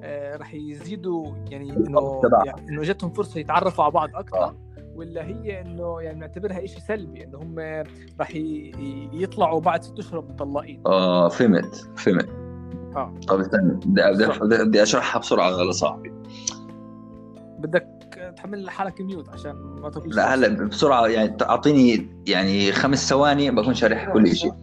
آه 0.03 0.37
رح 0.37 0.53
يزيدوا 0.53 1.25
يعني 1.49 1.71
إنه. 1.71 2.21
يعني 2.45 2.69
إنه 2.69 2.81
جتهم 2.81 3.09
فرصة 3.13 3.39
يتعرفوا 3.39 3.83
على 3.83 3.93
بعض 3.93 4.09
أكثر 4.15 4.55
ولا 4.95 5.25
هي 5.25 5.61
إنه 5.61 6.01
يعني 6.01 6.19
نعتبرها 6.19 6.65
شيء 6.65 6.79
سلبي 6.87 7.23
إنه 7.23 7.37
هم 7.37 7.83
رح 8.19 8.31
يطلعوا 9.13 9.61
بعد 9.61 9.83
ست 9.83 9.99
أشهر 9.99 10.21
مطلقين 10.21 10.81
آه 10.85 11.29
فهمت 11.29 11.75
فهمت. 11.95 12.29
آه. 12.95 13.13
طب 13.27 13.39
استنى 13.39 13.73
بدي 13.85 14.61
بدي- 14.65 14.83
أشرحها 14.83 15.19
بسرعة 15.19 15.49
لصاحبي 15.51 16.13
بدك 17.59 17.87
تحمل 18.37 18.63
لحالك 18.63 19.01
ميوت 19.01 19.29
عشان 19.29 19.51
ما 19.55 19.89
تاكل 19.89 20.09
لا 20.09 20.33
هلا 20.35 20.47
بسرعة 20.67 21.07
يعني 21.07 21.27
تعطيني 21.29 22.07
يعني 22.27 22.71
خمس 22.71 23.09
ثواني 23.09 23.51
بكون 23.51 23.73
شارح 23.73 24.09
كل 24.13 24.35
شيء 24.35 24.53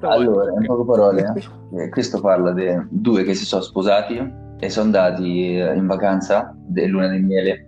allora, 0.00 0.52
in 0.52 0.66
poche 0.66 0.84
parole, 0.84 1.32
eh, 1.76 1.88
questo 1.88 2.20
parla 2.20 2.52
di 2.52 2.66
due 2.90 3.24
che 3.24 3.34
si 3.34 3.44
sono 3.44 3.62
sposati 3.62 4.42
e 4.58 4.70
sono 4.70 4.86
andati 4.86 5.56
eh, 5.56 5.74
in 5.74 5.86
vacanza 5.86 6.54
del 6.56 6.90
luna 6.90 7.08
di 7.08 7.18
miele 7.20 7.66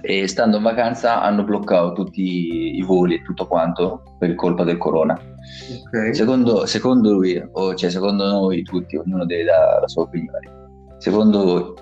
e 0.00 0.26
stando 0.26 0.56
in 0.56 0.62
vacanza 0.62 1.22
hanno 1.22 1.44
bloccato 1.44 1.92
tutti 1.92 2.76
i 2.76 2.82
voli 2.82 3.16
e 3.16 3.22
tutto 3.22 3.46
quanto 3.46 4.02
per 4.18 4.34
colpa 4.34 4.64
del 4.64 4.78
corona. 4.78 5.18
Okay. 5.86 6.14
Secondo, 6.14 6.66
secondo, 6.66 7.12
lui, 7.12 7.42
o 7.52 7.74
cioè 7.74 7.90
secondo 7.90 8.26
noi 8.26 8.62
tutti, 8.62 8.96
ognuno 8.96 9.24
deve 9.24 9.44
dare 9.44 9.80
la 9.80 9.88
sua 9.88 10.02
opinione. 10.02 10.62
Secondo 10.98 11.44
voi, 11.44 11.74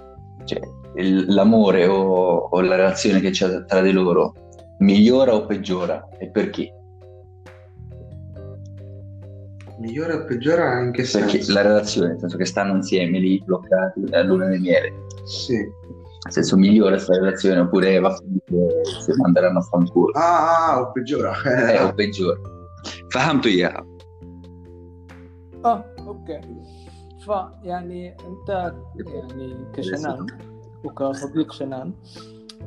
cioè, 0.44 0.60
il, 0.96 1.32
l'amore 1.32 1.86
o, 1.86 2.48
o 2.50 2.60
la 2.60 2.76
relazione 2.76 3.20
che 3.20 3.30
c'è 3.30 3.64
tra 3.64 3.80
di 3.80 3.92
loro 3.92 4.34
migliora 4.78 5.34
o 5.34 5.46
peggiora 5.46 6.08
e 6.18 6.28
perché? 6.28 6.74
Migliora 9.81 10.15
o 10.15 10.25
peggiora 10.25 10.79
in 10.81 10.91
che 10.91 11.03
senso? 11.03 11.37
Perché 11.37 11.51
la 11.51 11.61
relazione, 11.61 12.07
nel 12.09 12.19
senso 12.19 12.37
che 12.37 12.45
stanno 12.45 12.75
insieme 12.75 13.19
lì, 13.19 13.41
bloccati 13.43 14.03
a 14.11 14.23
luna 14.23 14.47
di 14.47 14.57
miele. 14.57 14.93
Sì. 15.25 15.55
Nel 15.55 16.33
senso 16.33 16.57
migliora 16.57 16.95
questa 16.95 17.13
relazione 17.13 17.59
oppure 17.59 17.99
va 17.99 18.09
a 18.09 18.15
finire 18.15 18.85
se 18.85 19.13
manderanno 19.15 19.59
a 19.59 19.61
fanculo. 19.61 20.11
Ah, 20.13 20.71
ah, 20.71 20.81
o 20.81 20.91
peggiora. 20.91 21.33
Eh, 21.43 21.83
o 21.83 21.93
peggiore. 21.93 22.55
فهمته 23.11 23.47
اياها 23.47 23.85
اه 25.65 25.85
اوكي 25.99 26.41
فيعني 27.25 28.09
انت 28.09 28.73
يعني 28.95 29.71
كشنان 29.73 30.25
وكصديق 30.83 31.51
شنان 31.51 31.93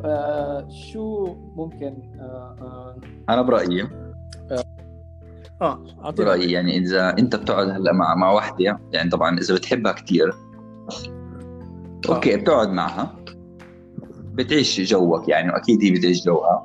آه 0.05 0.69
شو 0.69 1.35
ممكن 1.57 2.03
آه 2.21 2.57
آه, 2.61 2.97
انا 3.29 3.43
برايي 3.43 3.88
آه 5.62 5.84
اعطيني 6.04 6.30
برأيي 6.30 6.52
يعني 6.52 6.78
إذا 6.78 7.10
أنت 7.20 7.36
بتقعد 7.36 7.70
هلأ 7.70 7.94
مع 7.94 8.15
مع 8.15 8.32
وحدة 8.32 8.80
يعني 8.91 9.10
طبعا 9.10 9.38
إذا 9.39 9.56
بتحبها 9.56 9.91
كثير 9.91 10.34
okay 12.10 12.38
بتقعد 12.38 12.70
معها 12.70 13.15
بتعيش 14.34 14.82
جوك 14.82 15.30
يعني 15.30 15.52
واكيد 15.52 15.84
هي 15.84 15.91
بتعيش 15.91 16.26
جوها. 16.26 16.63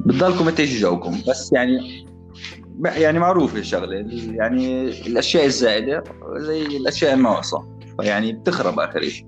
بتضلكم 0.00 0.50
تعيشوا 0.50 0.90
جوكم 0.90 1.18
بس 1.28 1.52
يعني 1.52 2.06
يعني 2.84 3.18
معروفة 3.18 3.58
الشغلة 3.58 3.96
يعني 4.34 4.88
الأشياء 4.88 5.46
الزائدة 5.46 6.04
زي 6.36 6.66
الأشياء 6.66 7.14
الناقصة 7.14 7.78
فيعني 8.00 8.32
بتخرب 8.32 8.80
آخر 8.80 9.02
شيء 9.02 9.26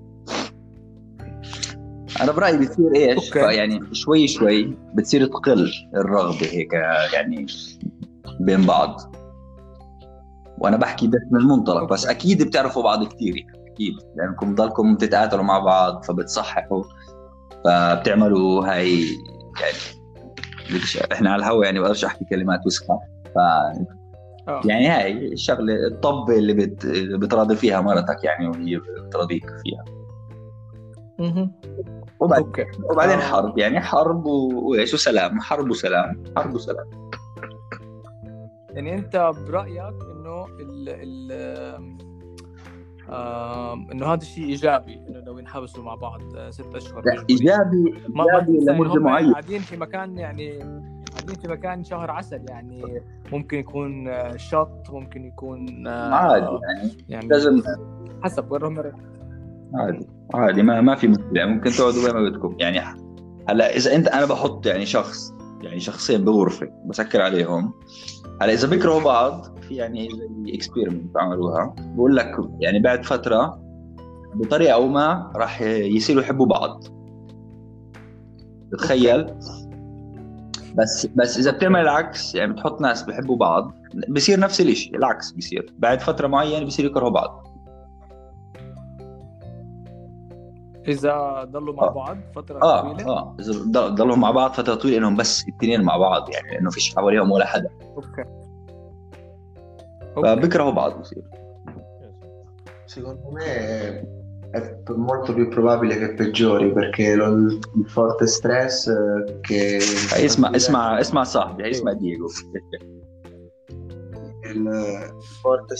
أنا 2.21 2.31
برأيي 2.31 2.57
بتصير 2.57 2.95
إيش؟ 2.95 3.33
okay. 3.33 3.55
يعني 3.55 3.79
شوي 3.91 4.27
شوي 4.27 4.77
بتصير 4.93 5.25
تقل 5.25 5.71
الرغبة 5.95 6.45
هيك 6.45 6.73
يعني 7.13 7.45
بين 8.45 8.65
بعض 8.65 9.15
وأنا 10.57 10.77
بحكي 10.77 11.07
بس 11.07 11.21
من 11.31 11.47
منطلق 11.47 11.83
بس 11.83 12.05
okay. 12.05 12.17
أكيد 12.17 12.43
بتعرفوا 12.43 12.83
بعض 12.83 13.03
كثير 13.03 13.35
يعني 13.37 13.71
أكيد 13.73 13.93
لأنكم 14.15 14.55
ضلكم 14.55 14.95
تتقاتلوا 14.95 15.43
مع 15.43 15.59
بعض 15.59 16.03
فبتصححوا 16.03 16.83
فبتعملوا 17.65 18.65
هاي 18.67 19.01
يعني 19.61 21.13
إحنا 21.13 21.29
على 21.29 21.39
الهوا 21.39 21.65
يعني 21.65 21.79
بقدرش 21.79 22.05
أحكي 22.05 22.25
كلمات 22.25 22.59
وسخة 22.65 22.99
ف 23.35 23.37
آه. 24.47 24.61
يعني 24.65 24.87
هاي 24.87 25.27
الشغلة 25.27 25.87
الطبة 25.87 26.37
اللي 26.37 26.53
بت... 26.53 26.85
بتراضي 27.15 27.55
فيها 27.55 27.81
مرتك 27.81 28.23
يعني 28.23 28.47
وهي 28.47 28.77
بتراضيك 29.07 29.45
فيها 29.45 29.85
مهم. 31.19 31.51
وبعد... 32.19 32.41
okay 32.41 32.65
وبعدين 32.91 33.19
آه. 33.19 33.21
حرب 33.21 33.57
يعني 33.57 33.81
حرب 33.81 34.25
و... 34.25 34.69
وإيش 34.69 34.93
وسلام 34.93 35.41
حرب 35.41 35.69
وسلام 35.69 36.23
حرب 36.37 36.53
وسلام 36.55 36.85
يعني 38.73 38.93
أنت 38.93 39.31
برأيك 39.47 39.95
إنه 40.11 40.45
ال 40.45 40.89
ال 40.89 41.31
إنه 43.91 44.05
هذا 44.05 44.21
الشيء 44.21 44.45
إيجابي 44.45 44.93
إنه 44.93 45.19
لو 45.19 45.37
ينحبسوا 45.37 45.83
مع 45.83 45.95
بعض 45.95 46.21
ست 46.49 46.75
أشهر 46.75 47.05
لا. 47.05 47.25
إيجابي 47.29 47.93
ما 48.09 48.23
إيجابي 48.23 48.65
لمدة 48.65 48.99
معينة 48.99 49.31
قاعدين 49.31 49.59
في 49.59 49.77
مكان 49.77 50.17
يعني 50.17 50.59
قاعدين 51.13 51.35
في 51.41 51.47
مكان 51.47 51.83
شهر 51.83 52.11
عسل 52.11 52.45
يعني 52.49 53.01
ممكن 53.31 53.57
يكون 53.57 54.11
شط 54.37 54.89
ممكن 54.89 55.25
يكون 55.25 55.87
آه، 55.87 56.13
عادي 56.13 56.45
يعني 56.45 56.91
يعني 57.09 57.27
لازم 57.27 57.61
حسب 58.23 58.51
وين 58.51 58.63
هم. 58.63 58.91
عادي 59.75 60.07
عادي 60.33 60.63
ما 60.63 60.81
ما 60.81 60.95
في 60.95 61.07
مشكلة 61.07 61.45
ممكن 61.45 61.71
تقعدوا 61.71 62.03
وين 62.03 62.13
ما 62.13 62.29
بدكم 62.29 62.55
يعني 62.59 62.79
هلا 63.49 63.75
إذا 63.75 63.95
انت 63.95 64.07
أنا 64.07 64.25
بحط 64.25 64.65
يعني 64.65 64.85
شخص 64.85 65.33
يعني 65.63 65.79
شخصين 65.79 66.25
بغرفة 66.25 66.67
بسكر 66.85 67.21
عليهم. 67.21 67.73
هلا 68.41 68.53
إذا 68.53 68.67
بيكرهوا 68.67 69.03
بعض 69.03 69.59
في 69.59 69.75
يعني 69.75 70.09
زي 70.09 70.55
اكسبيرمنت 70.55 71.17
عملوها 71.17 71.75
بقول 71.77 72.15
لك 72.15 72.35
يعني 72.59 72.79
بعد 72.79 73.05
فترة 73.05 73.59
بطريقة 74.35 74.73
أو 74.73 74.87
ما 74.87 75.31
راح 75.35 75.61
يصيروا 75.61 76.21
يحبوا 76.21 76.45
بعض. 76.45 76.83
تخيل 78.79 79.25
بس 80.75 81.07
بس 81.15 81.37
إذا 81.37 81.51
بتعمل 81.51 81.79
العكس 81.79 82.35
يعني 82.35 82.53
بتحط 82.53 82.81
ناس 82.81 83.03
بيحبوا 83.03 83.37
بعض. 83.37 83.73
بصير 84.09 84.39
نفس 84.39 84.61
الشيء 84.61 84.95
العكس 84.95 85.31
بصير. 85.31 85.73
بعد 85.77 85.99
فترة 85.99 86.27
معينة 86.27 86.65
بصير 86.65 86.85
يكرهوا 86.85 87.09
بعض. 87.09 87.52
إذا 90.87 91.43
ضلوا 91.51 91.73
مع 91.75 91.83
آه. 91.83 91.89
بعض 91.93 92.17
فترة 92.35 92.63
آه 92.63 92.81
طويلة. 92.93 93.07
آه 93.09 93.35
إذا 93.39 93.51
ضل- 93.71 93.95
ضلوا 93.95 94.15
مع 94.15 94.31
بعض 94.31 94.51
فترة 94.53 94.75
طويلة 94.75 94.97
إنهم 94.97 95.15
بس 95.15 95.43
الاثنين 95.47 95.81
مع 95.81 95.97
بعض 95.97 96.29
يعني 96.29 96.51
لأنه 96.51 96.69
فيش 96.69 96.95
حواليهم 96.95 97.31
ولا 97.31 97.45
حدا. 97.45 97.69
okay. 97.97 98.23
okay. 100.17 100.35
فبيكرهوا 100.35 100.71
بعض. 100.71 100.99
بصير 100.99 101.23
Secondo 102.95 103.29
me 103.31 103.43
è, 103.43 104.03
è 104.51 104.77
molto 104.95 105.33
più 105.33 105.47
probabile 105.49 105.97
che 105.97 106.13
peggiori 106.13 106.71
perché 106.73 107.15
lo- 107.15 107.27
il 107.79 107.85
forte 107.87 108.27
stress 108.27 108.87
eh, 108.87 109.39
che 109.41 109.77
اسمع 110.25 110.55
اسمع 110.55 110.99
اسمع 110.99 111.23
صاحبي 111.23 111.69
اسمع 111.69 111.93
دييغو 111.93 112.27
il 114.45 114.69
forte 115.41 115.75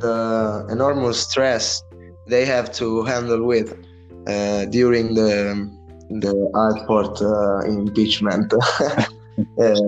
the 0.00 0.66
enormous 0.70 1.18
stress 1.28 1.82
they 2.28 2.44
have 2.44 2.68
to 2.80 2.86
handle 3.04 3.42
with. 3.52 3.68
Uh, 4.26 4.64
during 4.66 5.14
the 5.14 5.70
the 6.10 6.34
airport 6.54 7.20
uh, 7.22 7.60
impeachment. 7.66 8.52
Uh, 9.58 9.80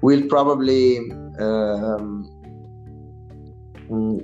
will 0.00 0.22
probably 0.28 0.98
um, 1.40 2.30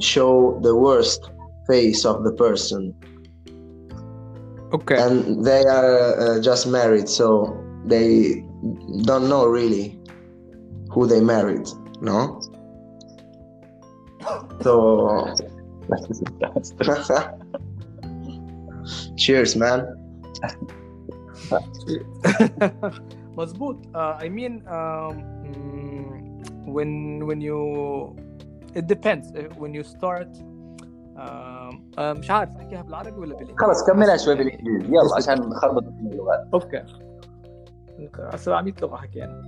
show 0.00 0.58
the 0.62 0.74
worst 0.74 1.30
face 1.66 2.04
of 2.04 2.24
the 2.24 2.32
person. 2.32 2.94
Okay. 4.72 4.96
And 4.96 5.44
they 5.44 5.64
are 5.64 6.18
uh, 6.18 6.40
just 6.40 6.66
married, 6.66 7.08
so 7.08 7.54
they 7.84 8.42
don't 9.02 9.28
know 9.28 9.44
really 9.46 9.98
who 10.90 11.06
they 11.06 11.20
married, 11.20 11.68
no? 12.00 12.40
So. 14.62 15.34
cheers 19.15 19.55
man 19.57 19.81
مظبوط 23.37 23.77
uh, 23.95 24.23
I 24.23 24.29
mean 24.29 24.53
um, 24.67 25.13
mm, 25.45 26.09
when 26.75 26.91
when 27.27 27.39
you 27.41 27.59
it 28.79 28.85
depends 28.93 29.25
Uh, 29.31 29.39
when 29.61 29.71
you 29.77 29.83
start 29.95 30.29
um, 31.17 31.71
uh, 31.97 32.01
مش 32.19 32.31
عارف 32.31 32.55
احكيها 32.57 32.81
بالعربي 32.81 33.11
ولا 33.19 33.33
بالانجليزي 33.35 33.57
خلص 33.59 33.83
كملها 33.83 34.17
شوي 34.17 34.35
يعني- 34.35 34.49
بالانجليزي 34.49 34.87
يلا 34.93 35.15
عشان 35.15 35.49
نخربط 35.49 35.83
بين 35.83 36.11
اللغات 36.11 36.47
اوكي 36.53 36.83
700 38.35 38.73
لغه 38.81 38.95
حكينا 38.97 39.43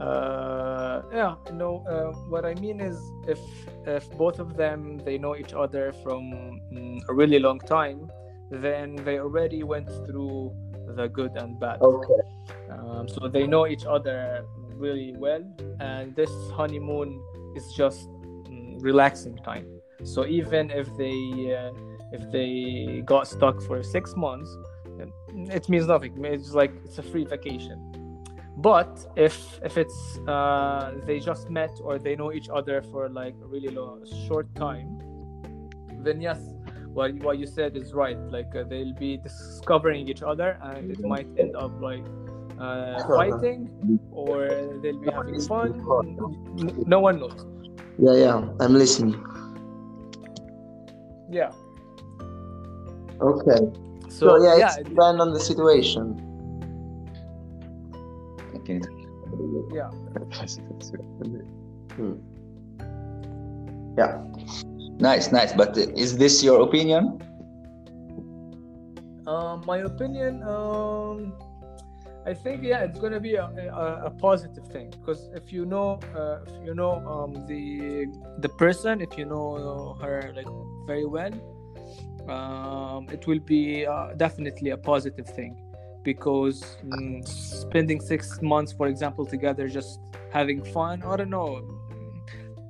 uh, 0.00 1.14
yeah 1.14 1.34
no 1.52 1.70
uh, 1.92 2.12
what 2.32 2.44
I 2.44 2.54
mean 2.64 2.78
is 2.90 2.96
if 3.34 3.40
if 3.96 4.04
both 4.18 4.38
of 4.44 4.48
them 4.62 4.78
they 5.06 5.16
know 5.24 5.34
each 5.42 5.54
other 5.64 5.84
from 6.04 6.22
mm, 6.72 6.98
a 7.10 7.12
really 7.20 7.38
long 7.46 7.60
time 7.76 7.98
then 8.51 8.95
they 9.05 9.19
already 9.19 9.63
went 9.63 9.87
through 10.05 10.53
the 10.95 11.07
good 11.07 11.35
and 11.35 11.59
bad. 11.59 11.81
Okay. 11.81 12.21
Um, 12.71 13.07
so 13.07 13.27
they 13.27 13.45
know 13.45 13.67
each 13.67 13.85
other 13.85 14.45
really 14.75 15.13
well, 15.17 15.43
and 15.79 16.15
this 16.15 16.31
honeymoon 16.53 17.21
is 17.55 17.71
just 17.73 18.07
mm, 18.09 18.81
relaxing 18.81 19.37
time. 19.37 19.67
So 20.03 20.25
even 20.25 20.71
if 20.71 20.87
they 20.97 21.55
uh, 21.55 21.71
if 22.11 22.31
they 22.31 23.03
got 23.05 23.27
stuck 23.27 23.61
for 23.61 23.83
six 23.83 24.15
months, 24.15 24.49
mm, 24.87 25.53
it 25.53 25.69
means 25.69 25.87
nothing. 25.87 26.23
It's 26.25 26.53
like 26.53 26.71
it's 26.85 26.97
a 26.97 27.03
free 27.03 27.25
vacation. 27.25 27.99
But 28.57 29.05
if 29.15 29.59
if 29.63 29.77
it's 29.77 30.19
uh, 30.27 30.93
they 31.05 31.19
just 31.19 31.49
met 31.49 31.71
or 31.81 31.97
they 31.97 32.15
know 32.15 32.33
each 32.33 32.49
other 32.49 32.81
for 32.81 33.09
like 33.09 33.35
a 33.41 33.45
really 33.45 33.69
long, 33.69 34.05
short 34.27 34.53
time, 34.55 34.99
then 36.03 36.21
yes, 36.21 36.39
what 36.93 37.13
what 37.23 37.37
you 37.37 37.45
said 37.45 37.77
is 37.77 37.93
right. 37.93 38.17
Like 38.31 38.55
uh, 38.55 38.63
they'll 38.63 38.93
be 38.93 39.17
discovering 39.17 40.07
each 40.07 40.23
other, 40.23 40.57
and 40.61 40.91
it 40.91 41.01
might 41.01 41.27
end 41.37 41.55
up 41.55 41.79
like 41.81 42.03
uh, 42.59 43.07
fighting 43.07 43.99
or 44.11 44.47
they'll 44.81 44.99
be 44.99 45.11
having 45.11 45.39
fun. 45.41 45.83
No 46.85 46.99
one 46.99 47.19
knows. 47.19 47.45
Yeah, 47.97 48.15
yeah, 48.15 48.47
I'm 48.59 48.73
listening. 48.73 49.15
Yeah. 51.29 51.51
Okay. 53.21 53.59
So, 54.09 54.11
So, 54.37 54.43
yeah, 54.43 54.57
yeah, 54.57 54.75
it's 54.79 54.89
depend 54.89 55.21
on 55.21 55.33
the 55.33 55.39
situation. 55.39 56.25
Okay. 58.55 58.81
yeah. 59.73 59.89
Yeah. 63.97 64.23
Nice, 64.99 65.31
nice. 65.31 65.53
But 65.53 65.77
uh, 65.77 65.81
is 65.95 66.17
this 66.17 66.43
your 66.43 66.61
opinion? 66.61 67.21
Um, 69.25 69.63
my 69.65 69.77
opinion, 69.79 70.43
um, 70.43 71.33
I 72.25 72.33
think 72.33 72.63
yeah, 72.63 72.83
it's 72.83 72.99
gonna 72.99 73.19
be 73.19 73.35
a, 73.35 73.45
a, 73.45 74.05
a 74.05 74.09
positive 74.09 74.67
thing 74.67 74.89
because 74.89 75.29
if 75.33 75.53
you 75.53 75.65
know, 75.65 75.99
uh, 76.15 76.39
if 76.45 76.65
you 76.65 76.75
know 76.75 76.93
um, 77.07 77.47
the 77.47 78.07
the 78.39 78.49
person, 78.49 79.01
if 79.01 79.17
you 79.17 79.25
know 79.25 79.97
her 80.01 80.33
like 80.35 80.47
very 80.85 81.05
well, 81.05 81.31
um, 82.27 83.07
it 83.09 83.25
will 83.25 83.39
be 83.39 83.85
uh, 83.85 84.13
definitely 84.17 84.71
a 84.71 84.77
positive 84.77 85.27
thing 85.27 85.55
because 86.03 86.77
mm, 86.83 87.25
spending 87.27 88.01
six 88.01 88.41
months, 88.41 88.73
for 88.73 88.87
example, 88.87 89.25
together, 89.25 89.67
just 89.67 89.99
having 90.31 90.63
fun. 90.63 91.03
I 91.03 91.15
don't 91.15 91.29
know. 91.29 91.78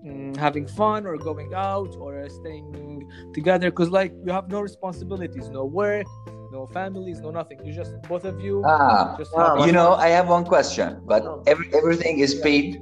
Mm, 0.03 0.35
Having 0.37 0.67
fun 0.67 1.05
or 1.05 1.17
going 1.17 1.53
out 1.53 1.95
or 1.99 2.27
staying 2.29 3.07
together 3.33 3.69
because 3.69 3.89
like 3.89 4.13
you 4.25 4.31
have 4.31 4.49
no 4.49 4.61
responsibilities 4.61 5.49
no 5.49 5.65
work 5.65 6.07
no 6.51 6.65
families 6.67 7.19
no 7.21 7.29
nothing 7.31 7.59
you 7.65 7.71
just 7.73 7.93
both 8.03 8.25
of 8.25 8.39
you 8.41 8.63
Ah, 8.65 9.15
just 9.17 9.31
ah, 9.35 9.55
you 9.65 9.71
fun. 9.71 9.73
know, 9.73 9.93
I 9.93 10.09
have 10.09 10.27
one 10.27 10.45
question, 10.45 11.01
but 11.05 11.23
every, 11.47 11.65
everything 11.73 12.19
is 12.19 12.35
paid. 12.35 12.81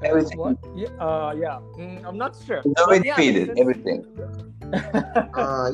Uh, 0.00 0.08
everything. 0.08 0.38
what? 0.38 0.56
yeah 0.74 0.88
uh 1.00 1.32
yeah 1.36 1.58
Mm, 1.78 2.00
i'm 2.08 2.16
not 2.16 2.32
sure 2.46 2.60
It's 2.64 2.80
already 2.80 3.00
But 3.00 3.06
yeah, 3.06 3.16
paid, 3.20 3.34
since- 3.46 3.60
everything. 3.60 3.98
Ah, 5.34 5.66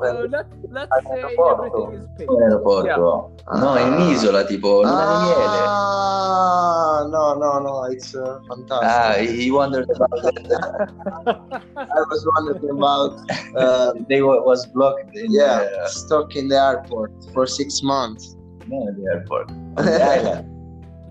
uh, 0.00 0.24
let, 0.32 0.46
let's 0.70 0.92
say 1.12 1.36
everything 1.36 1.92
is 1.98 2.06
paid 2.16 2.28
In 2.30 2.38
aeroporto. 2.40 3.28
No, 3.60 3.74
in 3.76 3.92
un'isola, 3.92 4.44
tipo 4.48 4.80
luna 4.86 5.04
di 5.04 5.16
miele. 5.20 5.60
Ah, 5.68 7.04
no, 7.10 7.34
no, 7.36 7.50
no, 7.60 7.72
it's 7.92 8.14
uh, 8.14 8.22
Ah, 8.24 8.40
fantastic. 8.48 9.28
he 9.28 9.44
he 9.44 9.50
wondered 9.50 9.88
about 9.92 10.14
that. 10.24 10.88
I 11.98 12.00
was 12.08 12.20
wondering 12.32 12.70
about, 12.70 13.12
uh, 13.56 13.92
they 14.08 14.22
were, 14.22 14.40
was 14.42 14.64
blocked 14.72 15.10
in 15.16 15.28
yeah, 15.32 15.58
the, 15.68 15.88
stuck 15.90 16.32
in 16.36 16.48
the 16.48 16.56
airport 16.56 17.10
for 17.34 17.44
six 17.46 17.82
months. 17.82 18.36
no, 18.70 18.88
in 18.88 18.94
the 19.02 19.04
airport. 19.12 19.50
On 19.76 19.84
the 19.84 20.00
island. 20.00 20.46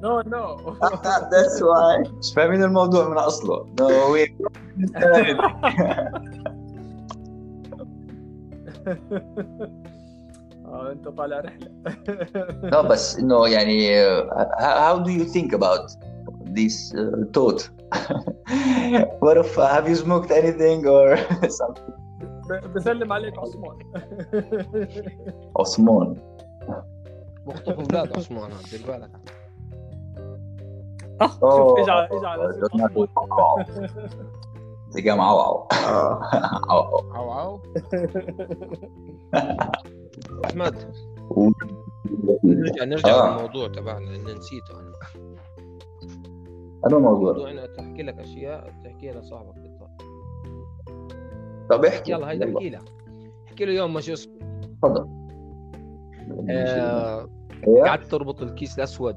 no 0.02 0.20
no 0.34 0.44
That's 1.32 1.60
why. 1.60 2.10
مش 2.18 2.32
فاهمين 2.36 2.62
الموضوع 2.62 3.08
من 3.08 3.18
اصله. 3.18 3.66
No, 3.80 4.12
we 4.14 4.28
اه 10.66 10.92
انت 10.92 11.08
طالع 11.08 11.40
رحله 11.40 11.70
no, 12.70 12.76
بس 12.86 13.18
انه 13.18 13.48
يعني 13.48 14.04
uh, 14.04 14.24
how, 14.58 14.98
how 14.98 15.04
do 15.06 15.10
you 15.10 15.24
think 15.24 15.52
about 15.52 15.90
this 16.56 16.92
uh, 16.94 17.24
thought? 17.36 17.70
what 19.24 19.36
if 19.36 19.58
uh, 19.58 19.66
have 19.74 19.88
you 19.88 19.94
smoked 19.96 20.30
anything 20.30 20.86
or 20.86 21.16
something? 21.48 21.92
ب- 22.50 22.72
بسلم 22.74 23.12
عليك 23.12 23.34
عثمان 23.38 23.78
عثمان 25.60 26.16
مخطف 27.46 27.68
اولاد 27.78 28.16
عثمان 28.16 28.50
هذا 28.52 28.60
دير 28.70 28.86
بالك 28.86 29.10
اه 29.14 29.37
شوف 31.21 31.79
اجى 31.79 31.91
اجى 31.91 32.27
على 32.27 32.53
سيرة 32.53 32.69
عثمان. 32.83 33.07
تلقاه 34.93 35.15
معوعو. 35.15 35.67
عوعو. 36.69 37.01
عو 37.13 37.31
عو 37.31 37.59
أحمد. 40.45 40.93
نرجع 42.43 42.83
نرجع 42.83 43.09
آه. 43.09 43.35
للموضوع 43.35 43.67
تبعنا 43.67 44.05
لأن 44.09 44.37
نسيته 44.37 44.79
أنا. 44.79 44.93
هذا 46.85 46.97
الموضوع 46.97 47.33
موضوع 47.33 47.51
أنا 47.51 47.65
تحكي 47.65 48.03
لك 48.03 48.19
أشياء 48.19 48.73
تحكيها 48.83 49.13
لصاحبك 49.13 49.55
بالضبط. 49.55 50.01
طب 51.69 51.85
احكي. 51.85 52.11
يلا 52.11 52.29
هيدا 52.31 52.55
احكي 52.55 52.69
له 52.69 52.79
احكي 53.47 53.65
له 53.65 53.71
يوم 53.73 53.93
ما 53.93 54.01
شو 54.01 54.13
اسمه 54.13 54.33
تفضل. 54.81 55.07
آه،؟ 56.49 57.29
قعدت 57.85 58.11
تربط 58.11 58.41
الكيس 58.41 58.77
الأسود. 58.77 59.15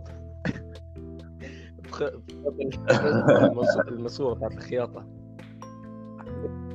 الماسوره 3.89 4.35
تاعت 4.39 4.53
الخياطة. 4.53 5.07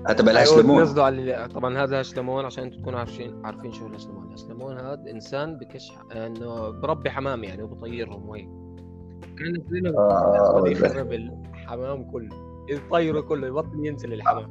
هتبقى 0.07 0.33
لهاش 0.33 0.51
أيوة، 0.51 0.61
تنزلوا 0.61 1.03
على 1.05 1.47
طبعا 1.55 1.77
هذا 1.83 2.01
هشلمون 2.01 2.45
عشان 2.45 2.63
أنتم 2.63 2.81
تكونوا 2.81 2.99
عارفين 2.99 3.45
عارفين 3.45 3.71
شو 3.71 3.87
الهشلمون 3.87 4.27
الهشلمون 4.27 4.77
هذا 4.77 5.11
إنسان 5.11 5.57
بكش 5.57 5.91
إنه 6.15 6.69
بربي 6.69 7.09
حمام 7.09 7.43
يعني 7.43 7.63
وبطيرهم 7.63 8.29
وهيك. 8.29 8.49
كان 9.37 9.63
لهم 9.71 9.95
آه، 9.97 10.63
يخرب 10.67 11.13
الحمام 11.13 12.11
كله 12.11 12.29
يطيره 12.69 13.21
كله 13.21 13.47
يبطل 13.47 13.85
ينزل 13.85 14.13
الحمام. 14.13 14.49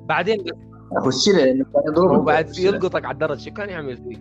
بعدين 0.00 0.44
اخش 0.92 1.28
لأنه 1.28 1.64
كان 1.64 1.82
يضربني 1.88 2.16
هو 2.16 2.22
بعد 2.22 2.48
أخش 2.48 2.60
له. 2.60 2.64
يلقطك 2.64 3.04
على 3.04 3.14
الدرج. 3.14 3.38
شو 3.38 3.50
كان 3.50 3.68
يعمل 3.68 3.96
فيك؟ 3.96 4.20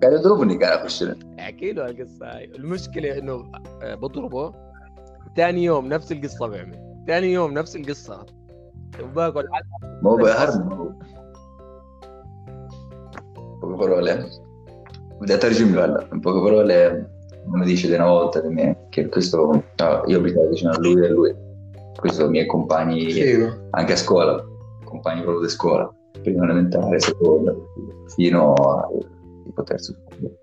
كان 0.00 0.12
يضربني 0.12 0.58
كان 0.58 0.78
اخش 0.78 1.02
له 1.02 1.16
احكي 1.38 1.72
له 1.72 1.86
القصه 1.86 2.26
هاي 2.26 2.44
المشكله 2.44 3.18
انه 3.18 3.52
آه، 3.82 3.94
بضربه 3.94 4.52
ثاني 5.36 5.64
يوم 5.64 5.88
نفس 5.88 6.12
القصه 6.12 6.46
بيعمل 6.46 7.04
ثاني 7.06 7.32
يوم 7.32 7.52
نفس 7.52 7.76
القصه 7.76 8.26
وباكل 9.02 9.44
ما 10.02 10.10
هو 10.10 10.16
بهرب 10.16 10.96
poche 13.60 13.76
parole 13.76 14.28
Devo 15.18 15.32
itergimirlo 15.32 15.82
allora, 15.82 16.06
in 16.12 16.20
poche 16.20 16.40
parole 16.40 17.10
mi 17.46 17.64
dice 17.64 17.88
di 17.88 17.94
una 17.94 18.06
volta 18.06 18.40
di 18.40 18.48
me 18.48 18.86
che 18.90 19.08
questo 19.08 19.46
no, 19.46 20.02
io 20.06 20.18
abitavo 20.18 20.48
vicino 20.48 20.72
a 20.72 20.78
lui 20.78 21.04
e 21.04 21.08
lui 21.08 21.34
questo 21.96 22.28
miei 22.28 22.46
compagni 22.46 23.10
Figo. 23.10 23.68
anche 23.70 23.92
a 23.92 23.96
scuola 23.96 24.44
compagni 24.84 25.22
proprio 25.22 25.42
di 25.42 25.48
scuola 25.48 25.90
prima 26.22 26.44
elementare 26.44 27.00
seconda 27.00 27.54
fino 28.14 28.52
a 28.52 28.88
tipo 29.43 29.63
terzo 29.63 29.93
superiore. 29.93 30.37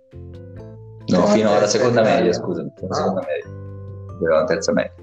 no 1.09 1.27
fino 1.27 1.51
alla 1.51 1.67
seconda 1.67 2.03
media. 2.03 2.17
media 2.19 2.33
scusami 2.33 2.71
fino 2.77 2.89
alla 2.89 2.97
Ah. 2.97 3.01
seconda 3.03 3.21
media 3.27 4.37
alla 4.37 4.45
terza 4.45 4.73
media 4.73 4.95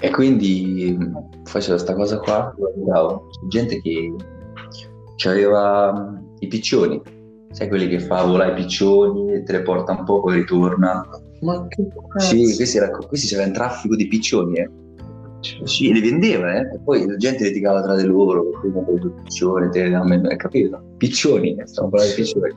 e 0.00 0.10
quindi 0.10 0.96
mh, 0.98 1.44
facevo 1.44 1.74
questa 1.74 1.94
cosa 1.94 2.18
qua 2.18 2.52
guardavo 2.56 3.26
gente 3.48 3.80
che 3.80 4.12
aveva 5.26 5.92
mh, 5.92 6.34
i 6.40 6.46
piccioni 6.48 7.00
sai 7.50 7.68
quelli 7.68 7.86
che 7.88 8.00
fa 8.00 8.24
volare 8.24 8.50
i 8.52 8.54
piccioni 8.54 9.42
te 9.44 9.52
le 9.52 9.62
porta 9.62 9.92
un 9.92 10.04
po' 10.04 10.20
poi 10.20 10.34
ritorna 10.36 11.06
Ma 11.42 11.66
che 11.68 11.86
sì, 12.16 12.42
cazzo? 12.42 12.56
questi, 12.56 12.76
era, 12.78 12.90
questi 12.90 13.26
c'era 13.28 13.44
un 13.44 13.52
traffico 13.52 13.94
di 13.96 14.08
piccioni, 14.08 14.56
eh. 14.58 14.70
Sì, 15.64 15.92
li 15.92 16.00
vendeva, 16.00 16.54
eh. 16.54 16.78
Poi 16.82 17.06
la 17.06 17.16
gente 17.16 17.44
litigava 17.44 17.82
tra 17.82 17.96
di 17.96 18.04
loro, 18.04 18.48
prima 18.60 18.82
con 18.82 18.96
due 18.96 19.10
piccioni, 19.22 19.68
te, 19.70 19.88
no, 19.88 20.02
hai 20.02 20.36
capito? 20.36 20.82
Piccioni, 20.96 21.56
eh, 21.56 21.66
stiamo 21.66 21.90
parlando 21.90 22.14
di 22.14 22.22
piccioni. 22.22 22.54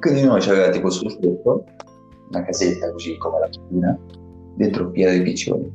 Quindi 0.00 0.22
noi 0.22 0.40
c'aveva 0.40 0.70
tipo 0.70 0.88
sul 0.90 1.18
tetto 1.18 1.64
una 2.30 2.42
casetta 2.44 2.90
così 2.92 3.16
come 3.18 3.40
la 3.40 3.48
cucina, 3.48 3.98
dentro 4.56 4.90
piena 4.90 5.12
di 5.12 5.22
piccioni. 5.22 5.70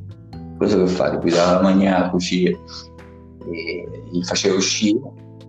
Questo 0.57 0.80
che 0.80 0.88
fa? 0.88 1.11
Li 1.11 1.18
guidava 1.18 1.53
la 1.53 1.61
mangiare, 1.61 2.05
a 2.05 2.09
cucire, 2.09 2.57
li 4.11 4.24
faceva 4.24 4.55
uscire, 4.55 4.99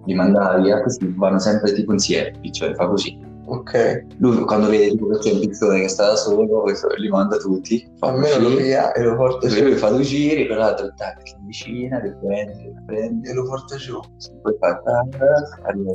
li 0.05 0.15
mandava 0.15 0.59
via, 0.59 0.83
questi 0.83 1.13
vanno 1.17 1.39
sempre 1.39 1.73
tipo 1.73 1.93
insieme, 1.93 2.39
piccioni, 2.41 2.75
fa 2.75 2.87
così. 2.89 3.19
Ok. 3.49 4.07
Lui 4.19 4.45
quando 4.45 4.69
vede 4.69 4.91
tipo 4.91 5.07
che 5.09 5.19
c'è 5.19 5.33
un 5.33 5.41
pizzone 5.41 5.81
che 5.81 5.89
sta 5.89 6.07
da 6.09 6.17
solo, 6.17 6.65
li 6.97 7.09
manda 7.09 7.37
tutti, 7.37 7.89
fa 7.99 8.09
Almeno 8.09 8.49
lo 8.49 8.57
via 8.57 8.93
e 8.93 9.03
lo 9.03 9.15
porta 9.17 9.47
giù. 9.47 9.63
lui 9.63 9.77
fa 9.77 9.91
due 9.91 10.03
giri, 10.03 10.47
quell'altro 10.47 10.93
tac, 10.97 11.21
si 11.23 11.35
avvicina, 11.35 11.99
li 12.01 12.13
prende, 12.21 12.55
li 12.55 12.83
prende, 12.85 13.31
E 13.31 13.33
lo 13.33 13.45
porta 13.45 13.77
giù. 13.77 14.01
poi 14.43 14.57
fa 14.59 14.81
tac, 14.83 15.21
arriva 15.63 15.93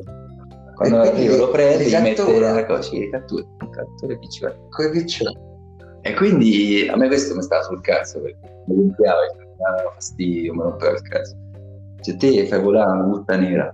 Quando 0.75 1.03
io 1.17 1.37
lo 1.37 1.51
prendo, 1.51 1.83
li 1.83 1.89
gli 1.89 2.01
mette 2.01 2.39
la 2.39 2.65
cosa, 2.65 2.81
sì, 2.81 3.09
cattura, 3.09 3.45
cattura 3.69 4.13
i 4.13 4.17
piccioni. 4.19 4.55
Coi 4.69 4.89
piccioni. 4.91 5.37
E 6.03 6.13
quindi 6.15 6.87
a 6.89 6.95
me 6.95 7.07
questo 7.07 7.35
mi 7.35 7.43
stava 7.43 7.63
sul 7.63 7.81
cazzo 7.81 8.21
perché 8.21 8.63
mi 8.67 8.75
gonfiava, 8.75 9.19
mi 9.37 9.45
dava 9.57 9.91
fastidio, 9.93 10.53
mi 10.53 10.61
rompeva 10.61 10.93
il 10.93 11.01
cazzo. 11.01 11.35
Se 11.99 12.15
te 12.15 12.47
fai 12.47 12.61
volare 12.61 12.91
una 12.91 13.03
busta 13.03 13.35
nera, 13.35 13.71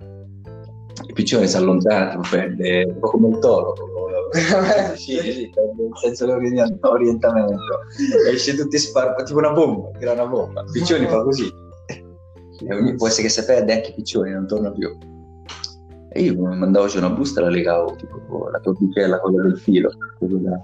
i 1.06 1.12
piccioni 1.12 1.46
si 1.46 1.56
allontanano, 1.56 2.22
perde 2.28 2.84
un 2.84 2.98
po' 2.98 3.10
come 3.10 3.28
il 3.28 3.38
toro. 3.38 3.74
Sì, 4.94 5.16
sì, 5.20 5.40
il 5.40 5.52
senso 6.02 6.26
di 6.26 6.32
orientamento. 6.82 7.62
Esce 8.30 8.54
tutti 8.54 8.76
sparati, 8.76 9.24
tipo 9.24 9.38
una 9.38 9.52
bomba, 9.52 9.90
tira 9.98 10.12
una 10.12 10.26
bomba. 10.26 10.60
I 10.62 10.70
piccioni 10.72 11.06
fa 11.06 11.22
così. 11.22 11.50
E 12.60 12.94
può 12.96 13.06
essere 13.06 13.22
che 13.22 13.28
si 13.30 13.44
perde 13.44 13.72
anche 13.72 13.90
i 13.90 13.94
piccioni, 13.94 14.32
non 14.32 14.46
torna 14.46 14.70
più. 14.70 14.94
E 16.10 16.22
io 16.22 16.42
mandavo 16.42 16.88
una 16.96 17.10
busta 17.10 17.40
e 17.40 17.44
la 17.44 17.50
legavo, 17.50 17.94
tipo 17.96 18.48
la 18.50 18.60
cordicella, 18.60 19.18
quella 19.18 19.42
del 19.42 19.58
filo, 19.58 19.90
quello 20.18 20.38
da, 20.38 20.60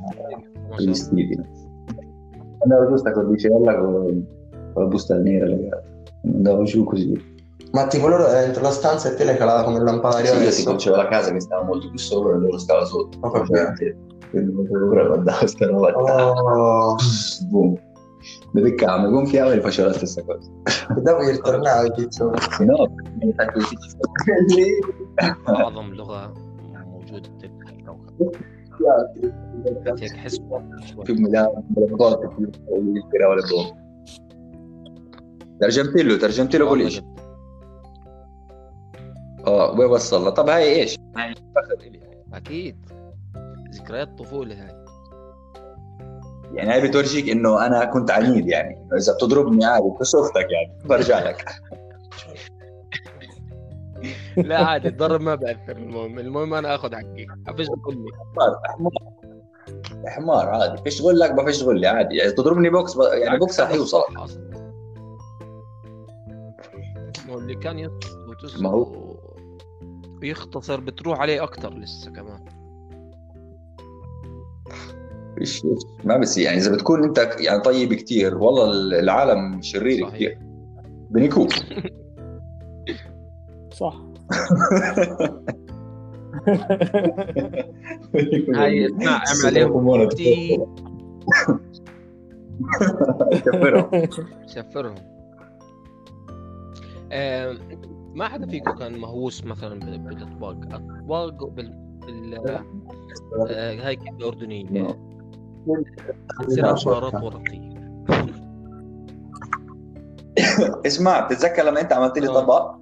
con 0.68 0.82
i 0.82 0.86
vestiti. 0.86 1.36
no? 1.36 1.44
Andavo 2.58 2.88
giù 2.88 2.96
sta 2.96 3.12
cordicella 3.12 3.78
con, 3.78 4.26
con 4.72 4.82
la 4.82 4.88
busta 4.88 5.16
nera 5.16 5.46
legata. 5.46 5.84
Andavo 6.24 6.64
giù 6.64 6.84
così. 6.84 7.33
Ma 7.73 7.87
tipo 7.87 8.07
loro 8.07 8.27
dentro 8.27 8.61
la 8.63 8.71
stanza 8.71 9.09
e 9.11 9.15
te 9.15 9.23
le 9.23 9.37
calava 9.37 9.63
come 9.63 9.77
il 9.77 9.83
lampadario 9.83 10.25
Sì, 10.27 10.33
io 10.33 10.39
adesso? 10.41 10.57
tipo 10.63 10.75
c'era 10.75 10.97
la 10.97 11.07
casa 11.07 11.31
che 11.31 11.39
stava 11.39 11.63
molto 11.63 11.89
più 11.89 11.99
sopra 11.99 12.33
e 12.33 12.37
loro 12.39 12.57
stava 12.57 12.85
sotto. 12.85 13.17
Ho 13.21 13.29
capito. 13.31 13.57
Quindi 14.31 14.53
non 14.53 14.65
sapevo 14.65 14.89
però 14.89 15.07
guardavo 15.07 15.47
sta 15.47 15.65
roba. 15.67 15.91
Oh, 15.95 16.95
Boom. 17.49 17.77
Mi 18.51 18.61
beccavo, 18.61 19.05
mi 19.07 19.11
gonfiavo 19.11 19.51
e 19.51 19.61
facevo 19.61 19.87
la 19.89 19.93
stessa 19.93 20.23
cosa. 20.23 20.49
e 20.97 21.01
dopo 21.01 21.23
gli 21.23 21.29
ritornavi, 21.29 21.91
piccione. 21.95 22.37
Se 22.51 22.65
no, 22.65 22.87
mi 23.21 23.33
sa 23.35 23.45
che 23.45 23.59
ci 23.61 24.79
اعظم 25.47 25.93
لغه 25.93 26.33
موجوده 26.85 27.29
بالكوكب 27.39 28.31
هيك 30.01 30.13
احس 30.15 30.35
شوي 30.85 31.03
più 31.03 31.13
mi 31.15 31.29
dava 31.29 31.61
delle 31.67 31.95
volte 31.95 32.27
più 32.35 32.49
mi 32.81 33.01
tirava 33.11 33.35
le 33.35 33.41
bombe. 33.49 33.89
ترجمت 35.61 36.21
ترجمت 36.21 36.55
له 36.55 36.65
كل 36.65 36.71
والله 36.71 36.89
شيء 36.89 37.01
جد. 37.01 37.12
آه 39.54 39.70
وين 39.78 39.90
وصلنا؟ 39.90 40.30
طب 40.30 40.48
هاي 40.48 40.64
إيش؟ 40.80 40.96
هاي. 41.16 41.34
فخر 41.34 41.86
إلي. 41.86 42.00
أكيد. 42.32 42.76
ذكريات 43.74 44.18
طفوله 44.18 44.54
هاي. 44.54 44.84
يعني 46.52 46.70
هاي 46.70 46.88
بتورجيك 46.88 47.28
إنه 47.30 47.66
أنا 47.66 47.84
كنت 47.84 48.10
عنيد 48.10 48.48
يعني. 48.48 48.76
إنه 48.76 48.96
إذا 48.96 49.14
بتضربني 49.14 49.64
عادي 49.64 49.90
كسوفتك 50.00 50.46
يعني. 50.50 50.78
برجع 50.84 51.28
لك. 51.28 51.44
لا 54.36 54.64
عادي 54.64 54.88
الضرب 54.88 55.20
ما 55.20 55.34
بأثر. 55.34 55.76
المهم 55.76 56.18
المهم 56.18 56.54
أنا 56.54 56.74
آخذ 56.74 56.94
حقي. 56.94 57.26
افش 57.48 57.66
لي. 57.88 58.10
حمار 60.06 60.48
عادي. 60.48 60.82
فيش 60.82 60.98
لك 61.02 61.30
ما 61.30 61.44
فيش 61.44 61.58
تقول 61.58 61.80
لي 61.80 61.86
عادي. 61.86 62.16
يعني 62.16 62.32
تضربني 62.32 62.70
بوكس 62.70 62.96
ب... 62.96 63.00
يعني 63.00 63.38
بوكس 63.38 63.60
رح 63.60 63.70
يوصل 63.70 64.02
ما 67.28 67.34
هو 67.34 67.38
اللي 67.38 67.54
كان 67.54 67.90
وتسقط 68.28 68.60
ما 68.60 68.70
هو- 68.70 69.03
ويختصر 70.24 70.80
بتروح 70.80 71.20
عليه 71.20 71.42
أكثر 71.44 71.78
لسه 71.78 72.10
كمان. 72.10 72.44
فيش. 75.38 75.62
ما 76.04 76.16
بس 76.16 76.38
يعني 76.38 76.56
إذا 76.56 76.72
بتكون 76.74 77.04
أنت 77.04 77.30
يعني 77.38 77.60
طيب 77.60 77.94
كتير 77.94 78.38
والله 78.38 78.70
العالم 79.00 79.62
شرير 79.62 80.02
صحيح. 80.06 80.14
كتير. 80.14 80.38
بنيكوك. 81.10 81.50
صح. 83.80 83.96
هاي 88.54 88.86
اسمع 88.86 89.12
اعمل 89.12 89.46
عليهم 89.46 89.72
شفرهم. 94.54 94.94
آم، 97.12 97.58
ما 98.14 98.28
حدا 98.28 98.46
فيكم 98.46 98.70
كان 98.70 98.98
مهووس 98.98 99.44
مثلا 99.44 99.80
بال- 99.80 99.98
بالأطباق؟ 99.98 100.56
أطباق 100.74 101.44
بال, 101.44 101.72
بال... 102.06 102.34
آه، 103.50 103.86
هاي 103.86 103.96
كده 103.96 104.28
أردنية. 104.28 104.98
تصير 106.46 106.76
شعارات 106.76 107.14
ورقية. 107.14 107.74
اسمع 110.86 111.20
بتتذكر 111.20 111.62
لما 111.62 111.80
أنت 111.80 111.92
عملت 111.92 112.18
لي 112.18 112.28
آه. 112.28 112.40
طبق؟ 112.40 112.74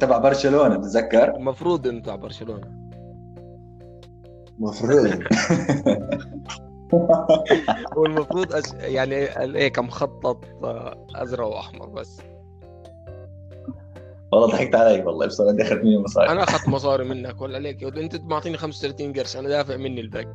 تبع 0.00 0.18
برشلونة 0.18 0.76
بتتذكر؟ 0.76 1.36
المفروض 1.36 1.86
انت 1.86 2.08
على 2.08 2.20
برشلونة. 2.20 2.76
المفروض 4.58 5.06
والمفروض 7.96 8.52
أش... 8.52 8.64
يعني 8.78 9.14
هيك 9.58 9.78
مخطط 9.78 10.44
آه، 10.64 11.06
أزرق 11.14 11.46
وأحمر 11.46 11.88
بس. 11.88 12.20
والله 14.32 14.46
ضحكت 14.46 14.74
علي 14.74 15.02
والله 15.02 15.26
بصراحه 15.26 15.52
انت 15.52 15.60
أخذت 15.60 15.84
مني 15.84 15.98
مصاري. 15.98 16.28
أنا 16.28 16.42
أخذت 16.42 16.68
مصاري 16.76 17.04
منك 17.04 17.40
ولا 17.40 17.56
عليك 17.56 17.82
أنت 17.82 18.20
معطيني 18.20 18.56
35 18.56 19.12
قرش 19.12 19.36
أنا 19.36 19.48
دافع 19.48 19.76
مني 19.76 20.00
الباقي. 20.00 20.34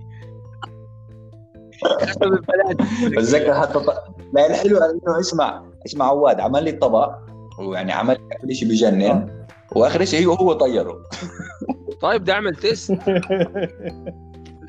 بتذكر 3.18 3.54
حتى 3.54 3.80
ط... 3.80 3.90
لا 4.34 4.48
الحلو 4.48 4.78
إنه 4.78 5.20
اسمع 5.20 5.64
اسمع 5.86 6.06
عواد 6.06 6.40
عمل 6.40 6.64
لي 6.64 6.70
الطبق 6.70 7.16
ويعني 7.60 7.92
عمل 7.92 8.14
لي 8.14 8.36
كل 8.42 8.56
شيء 8.56 8.70
بجنن 8.70 9.46
وآخر 9.76 10.06
شيء 10.06 10.28
هو 10.28 10.34
هو 10.34 10.54
طيره. 10.54 11.04
طيب 12.02 12.22
بدي 12.22 12.32
اعمل 12.32 12.56
test؟ 12.56 12.92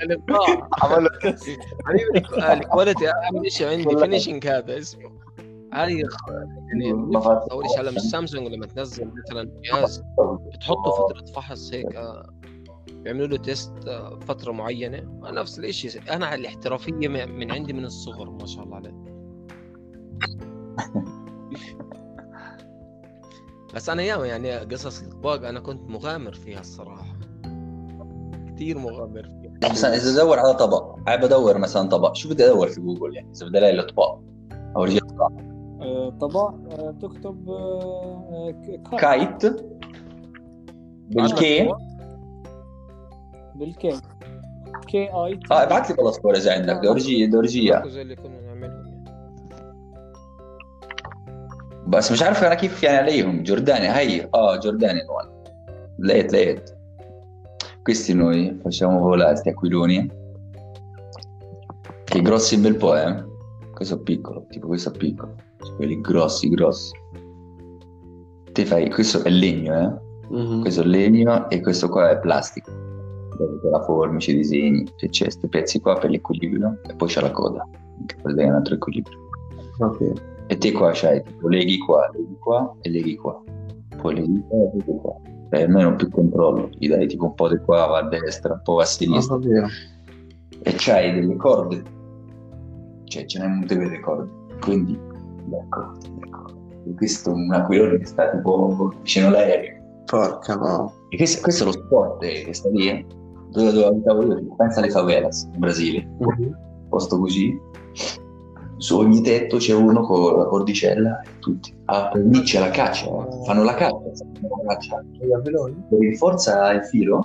الابداع 0.03 0.69
عمل 0.83 1.09
حبيبي 1.87 2.19
ال 2.53 2.60
quality 2.60 3.09
اهم 3.09 3.49
شيء 3.49 3.69
عندي 3.69 3.97
finishing 3.97 4.47
هذا 4.47 4.79
اسمه. 4.79 5.11
هاي 5.73 6.05
خ- 6.05 6.29
يعني 6.69 6.93
اول 7.53 7.65
شيء 7.75 7.81
لما 7.83 7.97
السامسونج 7.97 8.49
لما 8.49 8.67
تنزل 8.67 9.11
مثلا 9.25 9.51
جهاز 9.65 10.03
بتحطه 10.55 10.91
فترة 10.91 11.25
فحص 11.35 11.73
هيك 11.75 11.97
آه، 11.97 12.27
بيعملوا 12.93 13.27
له 13.27 13.37
test 13.37 13.73
آه، 13.89 14.19
فترة 14.19 14.53
معينة. 14.53 15.03
نفس 15.23 15.59
الشيء 15.59 16.03
أنا 16.11 16.35
الاحترافية 16.35 17.09
من 17.09 17.51
عندي 17.53 17.73
من 17.73 17.85
الصغر 17.85 18.31
ما 18.31 18.47
شاء 18.47 18.65
الله 18.65 18.77
عليه. 18.77 18.93
بس 23.75 23.89
أنا 23.89 24.03
ياما 24.03 24.27
يعني 24.27 24.57
قصص 24.57 25.03
الاطباق 25.03 25.49
أنا 25.49 25.61
كنت 25.61 25.91
مغامر 25.91 26.33
فيها 26.33 26.61
الصراحة. 26.61 27.17
كثير 28.55 28.79
مغامر 28.79 29.23
فيها. 29.23 29.71
مثلا 29.71 29.95
إذا 29.97 30.23
ادور 30.23 30.39
على 30.39 30.55
طبق 30.55 30.97
هاي 31.09 31.17
بدور 31.19 31.59
مثلا 31.59 31.89
طبق. 31.89 32.15
شو 32.15 32.29
بدي 32.29 32.47
أدور 32.47 32.69
في 32.69 32.81
جوجل 32.81 33.15
يعني؟ 33.17 33.31
إذا 33.37 33.47
بدي 33.47 33.59
ألاقي 33.59 33.73
الأطباق. 33.75 34.21
أو 34.77 34.85
رجال 34.85 35.01
آه، 35.83 36.11
طبعا 36.21 36.69
آه، 36.73 36.95
تكتب 37.03 37.49
آه، 37.51 38.55
كاي. 38.91 38.99
kite. 38.99 39.47
بال 41.11 41.51
K 41.51 41.71
بال 43.55 43.86
K 43.86 44.01
K 44.89 45.09
I 45.09 45.37
T. 45.37 45.55
آه 45.55 45.63
ابعث 45.63 45.91
لي 45.91 46.13
صور 46.13 46.35
إذا 46.37 46.53
عندك. 46.55 46.75
دورجية 46.83 47.27
دورجية. 47.27 47.83
زي 47.87 48.03
اللي 48.03 48.17
كنا 48.17 48.41
نعملهم 48.41 48.87
يعني. 48.87 49.05
بس 51.87 52.13
مش 52.13 52.23
عارف 52.23 52.45
أنا 52.45 52.55
كيف 52.55 52.83
يعني 52.83 52.97
عليهم 52.97 53.43
جورداني 53.43 53.89
هي 53.89 54.29
آه 54.35 54.61
Giordani 54.61 55.03
one 55.21 55.29
لقيت 55.99 56.33
لقيت. 56.33 56.71
questi 57.83 58.15
noi 58.15 58.61
facciamo 58.63 59.01
volati 59.01 59.49
aquiloni 59.49 60.09
che 62.05 62.21
grossi 62.23 62.55
un 62.55 62.63
bel 62.63 62.77
po' 62.77 62.95
eh 62.97 63.25
questo 63.75 63.99
piccolo 64.03 64.47
tipo 64.49 64.69
questo 64.69 64.91
piccolo 64.93 65.35
quelli 65.77 66.01
grossi 66.01 66.49
grossi 66.49 66.93
te 68.53 68.65
fai 68.67 68.91
questo 68.91 69.23
è 69.23 69.31
legno 69.31 69.75
eh 69.79 70.11
Mhm. 70.33 70.61
questo 70.63 70.81
è 70.81 70.85
legno 70.85 71.49
e 71.51 71.61
questo 71.61 71.89
qua 71.91 72.11
è 72.11 72.19
plastica 72.19 72.71
dove 73.37 73.69
la 73.71 73.83
formice, 73.83 74.31
i 74.31 74.37
disegni 74.37 74.87
e 74.99 75.09
c'è 75.11 75.25
questi 75.25 75.47
pezzi 75.49 75.81
qua 75.81 75.99
per 75.99 76.09
l'equilibrio 76.11 76.79
e 76.89 76.95
poi 76.95 77.09
c'è 77.09 77.21
la 77.21 77.31
coda 77.31 77.67
che 78.07 78.17
è 78.23 78.45
un 78.49 78.55
altro 78.55 78.75
equilibrio 78.75 79.19
Ok. 79.79 80.13
e 80.47 80.57
te 80.59 80.73
qua 80.73 80.91
c'hai 80.95 81.23
tipo 81.23 81.49
leghi 81.49 81.77
qua, 81.79 82.11
leghi 82.15 82.37
qua 82.39 82.75
e 82.83 82.91
leghi 82.91 83.17
qua. 83.17 83.43
Poi 84.01 84.15
leghi 84.15 84.43
qua 84.49 84.59
e 84.59 84.71
leghi 84.77 84.99
qua. 85.01 85.15
E 85.51 85.63
almeno 85.63 85.97
più 85.97 86.09
controllo. 86.11 86.69
Gli 86.79 86.89
dai 86.89 87.07
tipo 87.07 87.25
un 87.27 87.35
po' 87.35 87.49
di 87.49 87.59
qua 87.59 87.87
va 87.87 87.99
a 87.99 88.09
destra, 88.09 88.53
un 88.55 88.61
po' 88.63 88.75
va 88.75 88.83
a 88.83 88.87
sinistra. 88.87 89.37
capito. 89.37 89.67
E 90.63 90.75
c'hai 90.77 91.13
delle 91.15 91.37
corde. 91.37 91.83
Cioè 93.05 93.25
ce 93.27 93.39
n'è 93.39 93.45
un 93.47 93.65
delle 93.67 94.01
corde. 94.01 94.31
Quindi 94.61 94.99
le 95.49 95.67
corde, 95.69 96.09
le 96.21 96.31
corde. 96.31 96.61
E 96.91 96.95
questo 96.95 97.31
è 97.31 97.33
un 97.35 97.53
aquilone 97.53 97.99
che 97.99 98.07
sta 98.07 98.31
tipo 98.31 98.93
vicino 99.03 99.29
all'aereo. 99.29 99.81
Porca 100.05 100.55
no. 100.57 100.93
E 101.11 101.17
questo, 101.17 101.41
questo 101.43 101.63
è 101.63 101.67
lo 101.67 101.73
sport 101.73 102.23
eh, 102.23 102.43
che 102.45 102.53
sta 102.55 102.69
lì. 102.71 102.89
eh. 102.89 103.07
Dove, 103.51 103.71
dove 103.73 103.85
abitavo 103.87 104.23
io. 104.25 104.55
Pensa 104.57 104.81
alle 104.81 104.91
favelas 104.91 105.49
in 105.53 105.59
Brasile. 105.59 106.09
Mhm. 106.19 106.59
Posto 106.89 107.19
così. 107.19 107.59
su 108.79 108.99
ogni 108.99 109.23
tetto 109.23 109.59
c'è 109.59 109.75
uno 109.75 110.01
con 110.03 110.37
la 110.37 110.45
cordicella 110.47 111.21
e 111.21 111.39
tutti. 111.39 111.73
Ah, 111.85 112.11
lì 112.15 112.41
c'è 112.43 112.59
la 112.59 112.71
caccia, 112.71 113.07
fanno 113.45 113.63
la 113.63 113.75
caccia, 113.75 113.97
fanno 114.17 114.63
la 114.65 114.75
caccia. 114.75 115.05
Rinforza 115.91 116.73
il 116.73 116.85
filo 116.87 117.25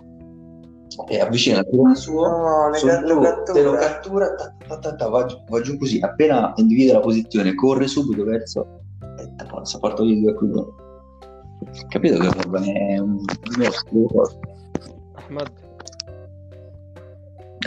e 1.09 1.19
avvicina 1.19 1.59
il 1.59 1.67
tirone 1.69 1.95
suo, 1.95 2.27
no, 2.27 2.73
sul 2.73 2.99
blu, 3.03 3.21
te 3.45 3.61
lo 3.61 3.73
cattura, 3.73 4.33
ta, 4.35 4.55
ta, 4.67 4.79
ta, 4.79 4.95
ta, 4.95 5.07
va, 5.09 5.25
giù, 5.25 5.35
va 5.49 5.61
giù 5.61 5.77
così, 5.77 5.99
appena 5.99 6.53
individua 6.55 6.95
la 6.95 6.99
posizione, 7.01 7.55
corre 7.55 7.87
subito 7.87 8.23
verso... 8.23 8.81
Aspetta, 8.99 9.45
forza, 9.45 9.79
porta 9.79 10.03
via 10.03 10.19
due 10.19 10.33
qui. 10.35 10.51
Capito 11.89 12.19
che 12.19 12.27
Orban 12.27 12.63
è 12.63 12.97
un 12.99 13.23
mostro. 13.57 14.07
Ma... 15.29 15.43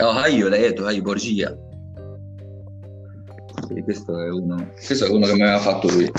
Oh, 0.01 0.27
io 0.27 0.47
l'hai 0.47 0.61
detto, 0.61 0.85
hai 0.85 1.01
Borgia. 1.01 1.55
Sì, 3.67 3.81
questo 3.83 4.19
è 4.19 4.29
uno. 4.29 4.55
Questo 4.85 5.05
è 5.05 5.09
uno 5.09 5.25
che 5.25 5.33
mi 5.33 5.41
aveva 5.41 5.59
fatto 5.59 5.89
lui. 5.89 6.09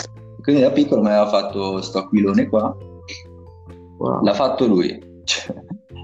Quindi 0.43 0.63
da 0.63 0.71
piccolo 0.71 1.01
mi 1.01 1.09
aveva 1.09 1.29
fatto 1.29 1.81
sto 1.81 1.99
aquilone 1.99 2.49
qua. 2.49 2.77
Wow. 3.99 4.23
L'ha 4.23 4.35
fatto 4.35 4.67
lui. 4.67 5.21
Cioè, 5.25 5.55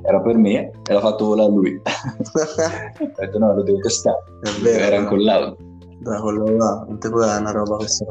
era 0.08 0.20
per 0.22 0.36
me 0.38 0.70
e 0.88 0.92
l'ha 0.92 1.00
fatto 1.00 1.26
volare 1.26 1.50
lui. 1.50 1.80
Ho 1.84 3.10
detto 3.14 3.38
no, 3.38 3.54
lo 3.54 3.62
devo 3.62 3.78
testare. 3.78 4.18
Vero. 4.62 4.84
Era 4.84 4.96
incollato. 4.96 5.56
Da 6.00 6.20
quello 6.20 6.56
là, 6.56 6.86
non 6.88 6.98
può 6.98 7.20
dare 7.20 7.40
una 7.40 7.50
roba 7.50 7.76
questa. 7.76 8.06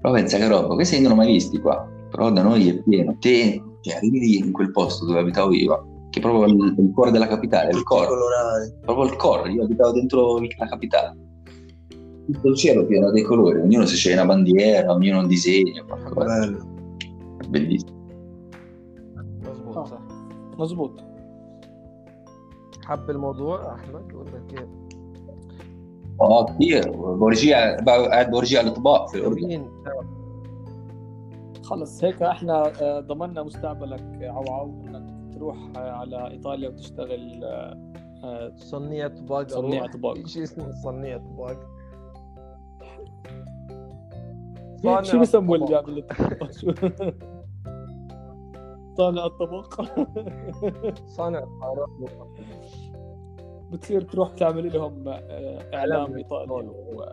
Però 0.00 0.14
pensa 0.14 0.38
che 0.38 0.48
roba, 0.48 0.74
questi 0.74 1.00
non 1.00 1.10
l'ho 1.10 1.16
mai 1.16 1.32
visti 1.32 1.60
qua. 1.60 1.86
Però 2.10 2.30
da 2.30 2.42
noi 2.42 2.68
è 2.68 2.82
pieno. 2.82 3.14
Te, 3.18 3.62
cioè, 3.82 3.96
arrivi 3.96 4.18
lì 4.20 4.38
in 4.38 4.52
quel 4.52 4.70
posto 4.70 5.04
dove 5.04 5.18
abitavo 5.18 5.52
io, 5.52 6.08
che 6.08 6.18
è 6.18 6.22
proprio 6.22 6.46
il, 6.46 6.74
il 6.78 6.90
cuore 6.94 7.10
della 7.10 7.26
capitale, 7.26 7.70
il 7.70 7.82
core. 7.82 8.08
proprio 8.80 9.04
il 9.04 9.16
core, 9.16 9.50
io 9.50 9.64
abitavo 9.64 9.92
dentro 9.92 10.38
la 10.38 10.66
capitale. 10.66 11.16
Tutto 12.32 12.48
il 12.48 12.56
cielo 12.56 12.86
pieno 12.86 13.10
dei 13.10 13.22
colori, 13.22 13.60
ognuno 13.60 13.84
si 13.84 13.96
sceglie 13.96 14.14
una 14.14 14.24
bandiera, 14.24 14.92
ognuno 14.92 15.18
un 15.18 15.28
disegno, 15.28 15.84
qualcosa. 15.86 16.38
Bello. 16.38 16.58
È 17.38 17.46
bellissimo. 17.48 17.95
مظبوط. 20.58 21.00
حب 22.84 23.10
الموضوع 23.10 23.74
أحمد 23.74 24.12
ولا 24.14 24.46
كيف؟ 24.48 24.68
آه 26.20 26.44
كتير. 26.44 26.90
بورجيع 26.92 27.76
قاعد 27.80 28.30
بورجيع 28.30 28.60
الأطباق 28.60 29.08
في 29.08 29.18
الاردن 29.18 29.66
خلص. 31.62 32.04
هيك 32.04 32.22
إحنا 32.22 32.72
آه، 32.82 33.00
ضمننا 33.00 33.42
مستقبلك 33.42 34.18
عوعو 34.22 34.70
إنك 34.86 35.34
تروح 35.34 35.56
آه، 35.76 35.90
على 35.90 36.30
إيطاليا 36.30 36.68
وتشتغل 36.68 37.44
آه، 37.44 38.52
صنيع 38.56 39.08
طباق. 39.08 39.48
صنيع. 39.48 39.86
طباق. 39.86 40.14
في 40.14 40.28
شيء 40.28 40.42
اسمه 40.42 40.70
صنيع 40.70 41.18
طباق. 41.18 41.56
شو 44.82 44.82
صانع 44.82 45.18
بيسموه 45.20 45.56
اللي. 45.56 45.66
بيعمل 45.66 46.04
شو؟ 46.60 46.70
صانع 48.98 49.26
الطبق. 49.26 49.80
صانع 51.06 51.38
الطائرات 51.38 51.88
بتصير 53.70 54.00
تروح 54.02 54.30
تعمل 54.30 54.72
لهم 54.72 55.08
آه، 55.08 55.74
إعلام 55.74 56.16
إيطالي 56.16 56.52
و... 56.52 57.04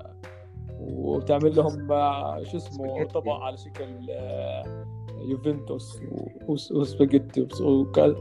وتعمل 0.79 1.55
لهم 1.55 1.91
آه، 1.91 2.43
شو 2.43 2.57
اسمه. 2.57 3.03
طبق 3.03 3.31
على 3.33 3.57
شكل 3.57 4.07
آه، 4.09 4.85
يوفنتوس 5.21 6.01
وسباجيتي 6.47 7.41
وس- 7.41 7.61
وكا- 7.61 8.15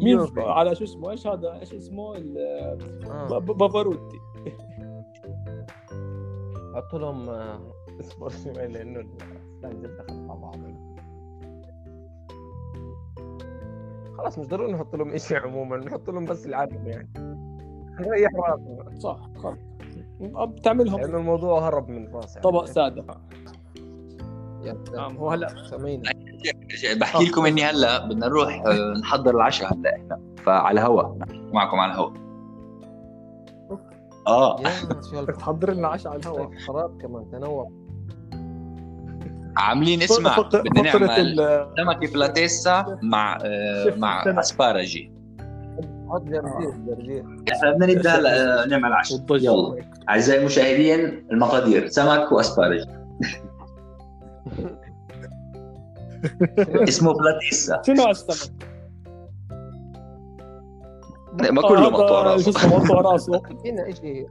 مين. 0.00 0.18
على 0.38 0.74
شو 0.74 0.84
اسمه 0.84 1.10
إيش 1.10 1.26
هذا 1.26 1.60
إيش 1.60 1.74
اسمه 1.74 2.12
بافاروتي. 3.38 4.18
حط 6.74 6.94
لهم 6.94 7.28
اصبر 8.00 8.28
شوي 8.28 8.52
لأنه 8.68 9.00
ال 9.00 9.14
slide 9.14 9.82
دخل 9.82 10.14
مع 10.14 10.34
بعض 10.34 10.56
خلاص 14.18 14.38
مش 14.38 14.46
ضروري 14.46 14.72
نحط 14.72 14.96
لهم 14.96 15.16
شيء 15.16 15.38
عموما 15.38 15.76
نحط 15.76 16.10
لهم 16.10 16.24
بس 16.24 16.46
العالم 16.46 16.86
يعني. 16.86 17.08
نريح 18.00 18.30
راسنا 18.34 18.98
صح 18.98 19.20
خلص 19.36 19.58
بتعمل 20.20 20.86
لهم 20.86 21.00
لأنه 21.00 21.18
الموضوع 21.18 21.68
هرب 21.68 21.88
من 21.88 22.14
راسي 22.14 22.40
طبق 22.40 22.64
سادة. 22.64 23.04
نعم 24.94 25.16
هو 25.16 25.30
هلا 25.30 25.48
سامعين 25.70 26.02
بحكي 27.00 27.24
لكم 27.24 27.46
إني 27.46 27.64
هلا 27.64 28.06
بدنا 28.06 28.26
نروح 28.26 28.62
آه، 28.66 28.94
نحضر 29.00 29.34
العشاء 29.34 29.74
هلا 29.74 29.96
إحنا. 29.96 30.20
فعلى 30.44 30.80
الهواء 30.80 31.18
معكم 31.52 31.76
على 31.80 31.92
الهواء 31.92 32.12
آه. 34.26 34.56
يا 34.60 34.70
شو 35.10 35.22
بدك 35.22 35.36
تحضر 35.36 35.72
لنا 35.72 35.88
عشاء 35.88 36.12
على 36.12 36.20
الهواء 36.20 36.50
الهواء 36.52 36.88
كمان 36.88 37.30
تنوع. 37.30 37.70
عاملين 39.56 40.02
اسمع 40.02 40.38
بدنا 40.38 40.82
نعمل 40.82 41.36
سمكة 41.78 42.06
فلاتيسا 42.06 42.98
مع 43.02 43.38
آه، 43.44 43.94
مع. 43.96 44.24
أسبارجي. 44.26 45.12
حط 46.10 46.22
جرجير 46.22 46.70
جرجير. 46.86 47.24
إحنا 47.52 47.70
بدنا 47.70 47.86
نبدأ 47.86 48.10
هلا 48.10 48.62
آه، 48.62 48.66
نعمل 48.66 48.92
عشاء. 48.92 49.18
يلا. 49.30 49.76
أعزائي 50.08 50.40
المشاهدين 50.40 51.26
المقادير 51.32 51.88
سمك 51.88 52.32
وأسبارجي. 52.32 52.86
اسمه 56.88 57.12
بلاتيسا. 57.12 57.82
شنو 57.86 58.10
السمك؟ 58.10 58.50
ما 61.50 61.62
كله 61.62 61.90
مقطوع 61.90 62.22
راسه. 62.22 62.68
مقطوع 62.68 63.00
راسه. 63.00 63.42
فينا 63.62 63.94
شيء 63.94 64.26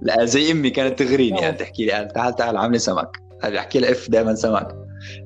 لا 0.00 0.24
زي 0.24 0.52
أمي 0.52 0.70
كانت 0.70 0.98
تغريني. 0.98 1.30
نعم. 1.30 1.42
يعني 1.42 1.56
تحكي 1.56 1.86
لي 1.86 2.08
تعال 2.14 2.36
تعال 2.36 2.56
عاملي 2.56 2.78
سمك. 2.78 3.29
قال 3.42 3.56
أحكي 3.56 3.78
لها 3.78 3.90
إف 3.90 4.10
دائما 4.10 4.34
سمك 4.34 4.76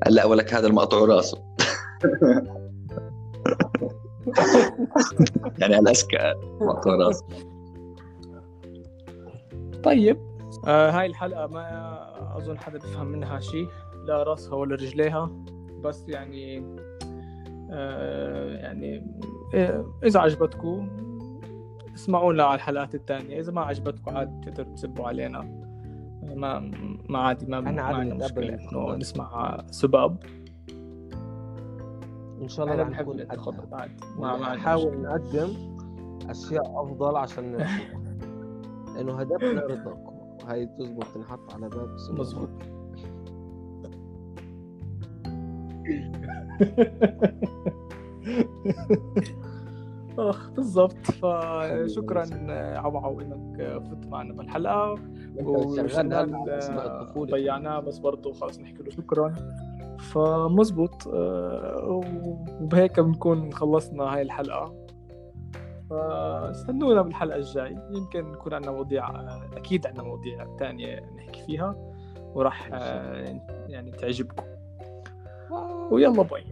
قال 0.05 0.15
لا 0.15 0.25
ولك 0.25 0.55
هذا 0.55 0.67
المقطوع 0.67 1.09
راسه. 1.09 1.45
يعني 5.59 5.79
الاسكى 5.79 6.35
مقطوع 6.61 6.95
راسه. 6.95 7.27
طيب. 9.83 10.19
آه 10.67 10.91
هاي 10.91 11.07
الحلقة 11.07 11.47
ما 11.47 12.37
أظن 12.37 12.59
حدا 12.59 12.79
بيفهم 12.79 13.07
منها 13.07 13.41
شيء. 13.41 13.69
لا 14.07 14.23
راسها 14.23 14.55
ولا 14.55 14.75
رجليها. 14.75 15.31
بس 15.81 16.05
يعني 16.09 16.77
آه 17.71 18.55
يعني 18.55 19.07
آه 19.55 19.95
إذا 20.05 20.21
عجبتكم 20.21 20.89
اسمعونا 21.95 22.45
على 22.45 22.55
الحلقات 22.55 22.95
الثانية. 22.95 23.41
إذا 23.41 23.53
ما 23.53 23.61
عجبتكم 23.61 24.17
عادي 24.17 24.51
تقدروا 24.51 24.75
تسبوا 24.75 25.09
علينا. 25.09 25.64
ما 26.35 26.71
ما 27.09 27.19
عادي 27.19 27.47
ما 27.47 27.61
ما 27.61 27.83
عادي 27.83 28.11
نتقبل 28.11 28.43
إنه 28.45 28.55
الاعتراض. 28.55 28.99
نسمع 28.99 29.63
سباب 29.71 30.17
إن 32.43 32.49
شاء 32.49 32.67
الله 32.67 32.83
رح 32.83 33.01
نكون 33.01 33.21
عادي 33.73 33.93
ما 34.19 34.37
ما 34.37 34.55
نحاول 34.55 34.97
مشكلة. 34.97 35.17
نقدم 35.17 35.77
أشياء 36.31 36.83
أفضل 36.83 37.17
عشان 37.17 37.57
لأنه 38.97 39.21
هدفنا 39.21 39.61
رضاكم 39.61 40.15
هاي 40.49 40.67
تزبط 40.67 41.05
تنحط 41.15 41.53
على 41.55 41.69
باب 41.69 41.95
السوق. 41.95 42.49
أخ 50.19 50.51
بالضبط. 50.51 50.97
فشكرا 51.07 52.25
عوعو 52.79 53.21
انك 53.21 53.83
فت 53.83 54.07
معنا 54.07 54.33
بالحلقة. 54.33 54.95
وشغال 55.43 56.35
ضيعناه 57.19 57.81
بس 57.81 57.99
برضه 57.99 58.33
خلص 58.33 58.61
نحكي 58.61 58.83
له 58.83 58.91
شكرا. 58.91 59.35
فمزبوط 59.99 61.09
آه، 61.09 62.03
وبهيك 62.61 63.01
بنكون 63.01 63.53
خلصنا 63.53 64.05
هاي 64.05 64.23
الحلقة. 64.23 64.75
فاستنونا 65.91 67.03
بالحلقة 67.03 67.37
الجاي. 67.37 67.79
يمكن 67.91 68.33
يكون 68.33 68.55
عندنا 68.55 68.73
مواضيع 68.73 69.11
آه، 69.11 69.51
أكيد 69.57 69.87
عندنا 69.87 70.03
مواضيع 70.03 70.57
تانية 70.59 71.01
نحكي 71.17 71.43
فيها 71.43 71.77
وراح 72.35 72.71
آه، 72.73 73.41
يعني 73.69 73.91
تعجبكم. 73.91 74.45
ويلا 75.91 76.23
باي. 76.23 76.45